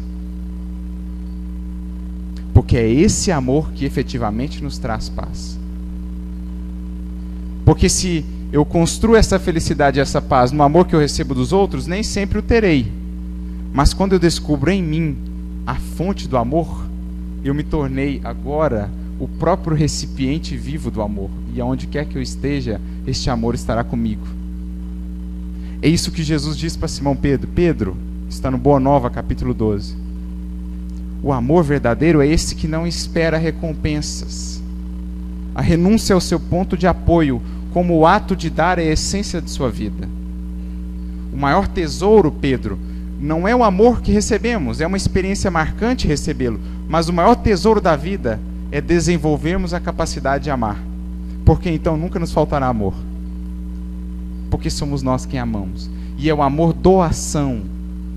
Porque 2.60 2.76
é 2.76 2.86
esse 2.86 3.32
amor 3.32 3.72
que 3.72 3.86
efetivamente 3.86 4.62
nos 4.62 4.76
traz 4.76 5.08
paz. 5.08 5.58
Porque 7.64 7.88
se 7.88 8.22
eu 8.52 8.66
construo 8.66 9.16
essa 9.16 9.38
felicidade 9.38 9.98
e 9.98 10.02
essa 10.02 10.20
paz 10.20 10.52
no 10.52 10.62
amor 10.62 10.86
que 10.86 10.94
eu 10.94 11.00
recebo 11.00 11.34
dos 11.34 11.54
outros, 11.54 11.86
nem 11.86 12.02
sempre 12.02 12.38
o 12.38 12.42
terei. 12.42 12.92
Mas 13.72 13.94
quando 13.94 14.12
eu 14.12 14.18
descubro 14.18 14.70
em 14.70 14.82
mim 14.82 15.16
a 15.66 15.76
fonte 15.76 16.28
do 16.28 16.36
amor, 16.36 16.84
eu 17.42 17.54
me 17.54 17.62
tornei 17.62 18.20
agora 18.22 18.90
o 19.18 19.26
próprio 19.26 19.74
recipiente 19.74 20.54
vivo 20.54 20.90
do 20.90 21.00
amor. 21.00 21.30
E 21.54 21.62
aonde 21.62 21.86
quer 21.86 22.04
que 22.04 22.18
eu 22.18 22.22
esteja, 22.22 22.78
este 23.06 23.30
amor 23.30 23.54
estará 23.54 23.82
comigo. 23.82 24.26
É 25.80 25.88
isso 25.88 26.12
que 26.12 26.22
Jesus 26.22 26.58
disse 26.58 26.76
para 26.76 26.88
Simão 26.88 27.16
Pedro. 27.16 27.48
Pedro, 27.54 27.96
está 28.28 28.50
no 28.50 28.58
Boa 28.58 28.78
Nova, 28.78 29.08
capítulo 29.08 29.54
12. 29.54 30.09
O 31.22 31.32
amor 31.32 31.64
verdadeiro 31.64 32.20
é 32.20 32.26
esse 32.26 32.54
que 32.54 32.66
não 32.66 32.86
espera 32.86 33.36
recompensas. 33.36 34.62
A 35.54 35.60
renúncia 35.60 36.14
é 36.14 36.16
o 36.16 36.20
seu 36.20 36.40
ponto 36.40 36.76
de 36.76 36.86
apoio, 36.86 37.42
como 37.72 37.96
o 37.96 38.06
ato 38.06 38.34
de 38.34 38.48
dar 38.48 38.78
é 38.78 38.82
a 38.82 38.92
essência 38.92 39.40
de 39.40 39.50
sua 39.50 39.70
vida. 39.70 40.08
O 41.32 41.36
maior 41.36 41.68
tesouro, 41.68 42.32
Pedro, 42.32 42.78
não 43.20 43.46
é 43.46 43.54
o 43.54 43.62
amor 43.62 44.00
que 44.00 44.12
recebemos, 44.12 44.80
é 44.80 44.86
uma 44.86 44.96
experiência 44.96 45.50
marcante 45.50 46.08
recebê-lo, 46.08 46.58
mas 46.88 47.08
o 47.08 47.12
maior 47.12 47.34
tesouro 47.36 47.80
da 47.80 47.94
vida 47.94 48.40
é 48.72 48.80
desenvolvermos 48.80 49.74
a 49.74 49.80
capacidade 49.80 50.44
de 50.44 50.50
amar. 50.50 50.78
Porque 51.44 51.70
então 51.70 51.96
nunca 51.96 52.18
nos 52.18 52.32
faltará 52.32 52.66
amor. 52.66 52.94
Porque 54.50 54.70
somos 54.70 55.02
nós 55.02 55.26
quem 55.26 55.38
amamos. 55.38 55.90
E 56.16 56.28
é 56.28 56.34
o 56.34 56.42
amor 56.42 56.72
doação 56.72 57.62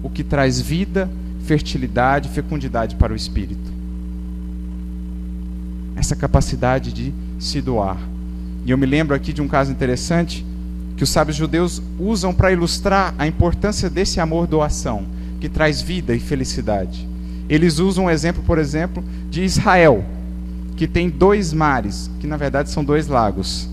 o 0.03 0.09
que 0.09 0.23
traz 0.23 0.59
vida, 0.59 1.09
fertilidade, 1.43 2.29
fecundidade 2.29 2.95
para 2.95 3.13
o 3.13 3.15
espírito. 3.15 3.71
Essa 5.95 6.15
capacidade 6.15 6.91
de 6.91 7.13
se 7.39 7.61
doar. 7.61 7.97
E 8.65 8.71
eu 8.71 8.77
me 8.77 8.85
lembro 8.85 9.15
aqui 9.15 9.33
de 9.33 9.41
um 9.41 9.47
caso 9.47 9.71
interessante 9.71 10.45
que 10.95 11.03
os 11.03 11.09
sábios 11.09 11.35
judeus 11.35 11.81
usam 11.99 12.33
para 12.33 12.51
ilustrar 12.51 13.13
a 13.17 13.27
importância 13.27 13.89
desse 13.89 14.19
amor 14.19 14.47
doação, 14.47 15.05
que 15.39 15.49
traz 15.49 15.81
vida 15.81 16.15
e 16.15 16.19
felicidade. 16.19 17.07
Eles 17.49 17.79
usam 17.79 18.05
um 18.05 18.09
exemplo, 18.09 18.41
por 18.43 18.57
exemplo, 18.57 19.03
de 19.29 19.43
Israel, 19.43 20.03
que 20.77 20.87
tem 20.87 21.09
dois 21.09 21.51
mares, 21.51 22.09
que 22.19 22.27
na 22.27 22.37
verdade 22.37 22.69
são 22.69 22.83
dois 22.83 23.07
lagos. 23.07 23.69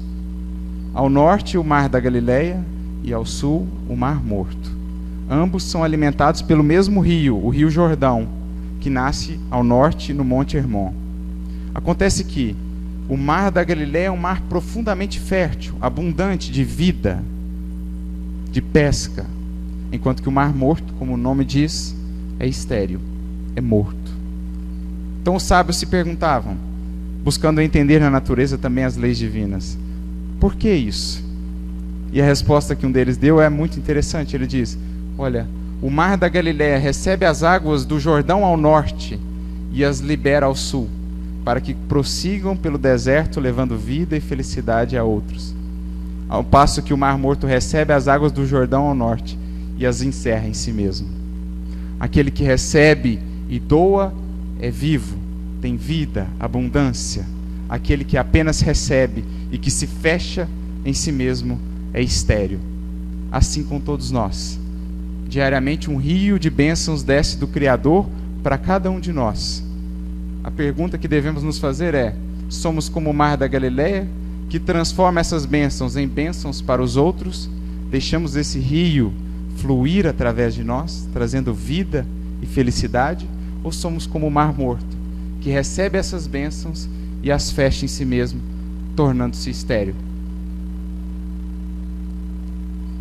Ao 0.93 1.09
norte, 1.09 1.57
o 1.57 1.63
Mar 1.63 1.89
da 1.89 2.01
Galileia, 2.01 2.65
e 3.03 3.13
ao 3.13 3.25
sul, 3.25 3.67
o 3.89 3.97
Mar 3.97 4.23
Morto. 4.23 4.80
Ambos 5.31 5.63
são 5.63 5.85
alimentados 5.85 6.43
pelo 6.43 6.65
mesmo 6.65 7.01
rio, 7.01 7.37
o 7.37 7.51
Rio 7.51 7.71
Jordão, 7.71 8.27
que 8.81 8.91
nasce 8.91 9.39
ao 9.49 9.63
norte 9.63 10.13
no 10.13 10.25
Monte 10.25 10.57
Hermon. 10.57 10.93
Acontece 11.73 12.25
que 12.25 12.57
o 13.09 13.17
Mar 13.17 13.53
da 13.53 13.63
Galileia 13.63 14.07
é 14.07 14.11
um 14.11 14.17
mar 14.17 14.41
profundamente 14.49 15.21
fértil, 15.21 15.75
abundante 15.81 16.51
de 16.51 16.65
vida, 16.65 17.23
de 18.51 18.61
pesca, 18.61 19.25
enquanto 19.93 20.21
que 20.21 20.29
o 20.29 20.33
Mar 20.33 20.53
Morto, 20.53 20.93
como 20.95 21.15
o 21.15 21.17
nome 21.17 21.45
diz, 21.45 21.95
é 22.41 22.49
estéril, 22.49 22.99
é 23.55 23.61
morto. 23.61 24.11
Então 25.23 25.37
os 25.37 25.45
sábios 25.45 25.77
se 25.77 25.87
perguntavam, 25.87 26.57
buscando 27.23 27.61
entender 27.61 28.01
na 28.01 28.11
natureza 28.11 28.59
também 28.59 28.83
as 28.83 28.97
leis 28.97 29.17
divinas: 29.17 29.79
por 30.41 30.57
que 30.57 30.73
isso? 30.73 31.23
E 32.13 32.21
a 32.21 32.25
resposta 32.25 32.75
que 32.75 32.85
um 32.85 32.91
deles 32.91 33.17
deu 33.17 33.41
é 33.41 33.49
muito 33.49 33.79
interessante. 33.79 34.35
Ele 34.35 34.47
diz: 34.47 34.77
Olha, 35.21 35.47
o 35.83 35.91
mar 35.91 36.17
da 36.17 36.31
Galiléia 36.31 36.79
recebe 36.79 37.27
as 37.27 37.43
águas 37.43 37.85
do 37.85 38.01
Jordão 38.01 38.43
ao 38.43 38.57
norte 38.57 39.21
e 39.71 39.85
as 39.85 39.99
libera 39.99 40.47
ao 40.47 40.57
sul, 40.57 40.89
para 41.45 41.61
que 41.61 41.75
prossigam 41.75 42.57
pelo 42.57 42.79
deserto, 42.79 43.39
levando 43.39 43.77
vida 43.77 44.17
e 44.17 44.21
felicidade 44.21 44.97
a 44.97 45.05
outros. 45.05 45.55
Ao 46.27 46.43
passo 46.43 46.81
que 46.81 46.95
o 46.95 46.97
Mar 46.97 47.19
Morto 47.19 47.47
recebe 47.47 47.93
as 47.93 48.09
águas 48.09 48.33
do 48.33 48.47
Jordão 48.47 48.87
ao 48.87 48.95
norte 48.95 49.39
e 49.77 49.85
as 49.85 50.01
encerra 50.01 50.49
em 50.49 50.55
si 50.55 50.73
mesmo. 50.73 51.07
Aquele 52.01 52.31
que 52.31 52.43
recebe 52.43 53.21
e 53.47 53.61
doa 53.61 54.15
é 54.59 54.71
vivo, 54.71 55.19
tem 55.61 55.77
vida, 55.77 56.29
abundância. 56.41 57.27
Aquele 57.69 58.05
que 58.05 58.17
apenas 58.17 58.63
recebe 58.63 59.23
e 59.53 59.59
que 59.59 59.71
se 59.71 59.87
fecha 59.87 60.49
em 60.83 60.95
si 60.95 61.13
mesmo 61.13 61.61
é 61.93 62.01
estéril. 62.01 62.59
Assim 63.31 63.63
com 63.63 63.79
todos 63.79 64.11
nós. 64.11 64.60
Diariamente 65.31 65.89
um 65.89 65.97
rio 65.97 66.41
de 66.41 66.51
bênçãos 66.51 67.05
desce 67.05 67.39
do 67.39 67.47
Criador 67.47 68.05
para 68.43 68.59
cada 68.59 68.91
um 68.91 68.99
de 68.99 69.13
nós. 69.13 69.65
A 70.43 70.51
pergunta 70.51 70.99
que 70.99 71.07
devemos 71.07 71.45
nos 71.45 71.57
fazer 71.57 71.95
é: 71.95 72.17
somos 72.49 72.89
como 72.89 73.09
o 73.09 73.15
mar 73.15 73.37
da 73.37 73.47
Galileia, 73.47 74.09
que 74.49 74.59
transforma 74.59 75.21
essas 75.21 75.47
bênçãos 75.47 75.97
em 75.97 76.09
bênçãos 76.09 76.61
para 76.61 76.83
os 76.83 76.97
outros? 76.97 77.49
Deixamos 77.89 78.35
esse 78.35 78.59
rio 78.59 79.13
fluir 79.59 80.05
através 80.05 80.53
de 80.53 80.65
nós, 80.65 81.09
trazendo 81.13 81.55
vida 81.55 82.05
e 82.43 82.47
felicidade? 82.47 83.25
Ou 83.63 83.71
somos 83.71 84.09
como 84.09 84.27
o 84.27 84.31
mar 84.33 84.53
morto, 84.53 84.97
que 85.41 85.49
recebe 85.49 85.97
essas 85.97 86.27
bênçãos 86.27 86.89
e 87.23 87.31
as 87.31 87.53
fecha 87.53 87.85
em 87.85 87.89
si 87.89 88.05
mesmo, 88.05 88.41
tornando-se 88.97 89.49
estéril? 89.49 89.95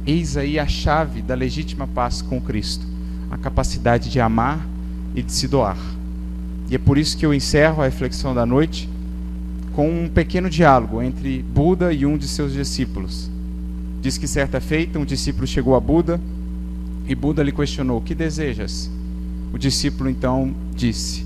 Eis 0.09 0.35
aí 0.37 0.57
a 0.57 0.65
chave 0.65 1.21
da 1.21 1.35
legítima 1.35 1.85
paz 1.85 2.19
com 2.19 2.41
Cristo, 2.41 2.83
a 3.29 3.37
capacidade 3.37 4.09
de 4.09 4.19
amar 4.19 4.67
e 5.13 5.21
de 5.21 5.31
se 5.31 5.47
doar. 5.47 5.77
E 6.67 6.73
é 6.73 6.79
por 6.79 6.97
isso 6.97 7.15
que 7.15 7.23
eu 7.23 7.31
encerro 7.31 7.83
a 7.83 7.85
reflexão 7.85 8.33
da 8.33 8.43
noite 8.43 8.89
com 9.75 9.87
um 9.87 10.09
pequeno 10.09 10.49
diálogo 10.49 10.99
entre 10.99 11.43
Buda 11.43 11.93
e 11.93 12.07
um 12.07 12.17
de 12.17 12.27
seus 12.27 12.53
discípulos. 12.53 13.29
Diz 14.01 14.17
que 14.17 14.27
certa 14.27 14.59
feita 14.59 14.97
um 14.97 15.05
discípulo 15.05 15.45
chegou 15.45 15.75
a 15.75 15.79
Buda 15.79 16.19
e 17.07 17.13
Buda 17.13 17.43
lhe 17.43 17.51
questionou: 17.51 17.99
"O 17.99 18.01
que 18.01 18.15
desejas?" 18.15 18.89
O 19.53 19.59
discípulo 19.59 20.09
então 20.09 20.55
disse: 20.75 21.23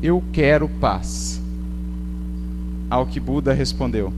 "Eu 0.00 0.22
quero 0.32 0.68
paz." 0.68 1.42
Ao 2.88 3.04
que 3.04 3.18
Buda 3.18 3.52
respondeu: 3.52 4.12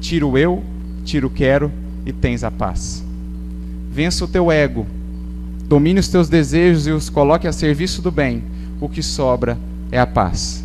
"Tiro 0.00 0.36
eu, 0.36 0.62
tiro 1.02 1.30
quero 1.30 1.72
e 2.04 2.12
tens 2.12 2.44
a 2.44 2.50
paz." 2.50 3.07
Vença 3.98 4.24
o 4.24 4.28
teu 4.28 4.52
ego. 4.52 4.86
Domine 5.64 5.98
os 5.98 6.06
teus 6.06 6.28
desejos 6.28 6.86
e 6.86 6.92
os 6.92 7.10
coloque 7.10 7.48
a 7.48 7.52
serviço 7.52 8.00
do 8.00 8.12
bem. 8.12 8.44
O 8.80 8.88
que 8.88 9.02
sobra 9.02 9.58
é 9.90 9.98
a 9.98 10.06
paz. 10.06 10.64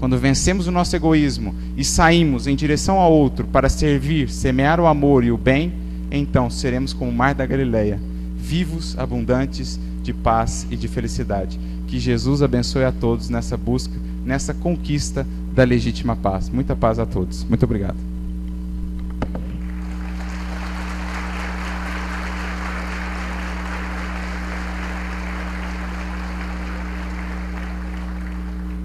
Quando 0.00 0.18
vencemos 0.18 0.66
o 0.66 0.72
nosso 0.72 0.96
egoísmo 0.96 1.54
e 1.76 1.84
saímos 1.84 2.48
em 2.48 2.56
direção 2.56 2.98
ao 2.98 3.12
outro 3.12 3.46
para 3.46 3.68
servir, 3.68 4.28
semear 4.28 4.80
o 4.80 4.88
amor 4.88 5.22
e 5.22 5.30
o 5.30 5.38
bem, 5.38 5.72
então 6.10 6.50
seremos 6.50 6.92
como 6.92 7.08
o 7.08 7.14
mar 7.14 7.36
da 7.36 7.46
Galileia, 7.46 8.00
vivos, 8.36 8.98
abundantes 8.98 9.78
de 10.02 10.12
paz 10.12 10.66
e 10.68 10.74
de 10.74 10.88
felicidade. 10.88 11.60
Que 11.86 12.00
Jesus 12.00 12.42
abençoe 12.42 12.82
a 12.82 12.90
todos 12.90 13.28
nessa 13.28 13.56
busca, 13.56 13.94
nessa 14.24 14.52
conquista 14.52 15.24
da 15.54 15.62
legítima 15.62 16.16
paz. 16.16 16.48
Muita 16.48 16.74
paz 16.74 16.98
a 16.98 17.06
todos. 17.06 17.44
Muito 17.44 17.62
obrigado. 17.62 18.11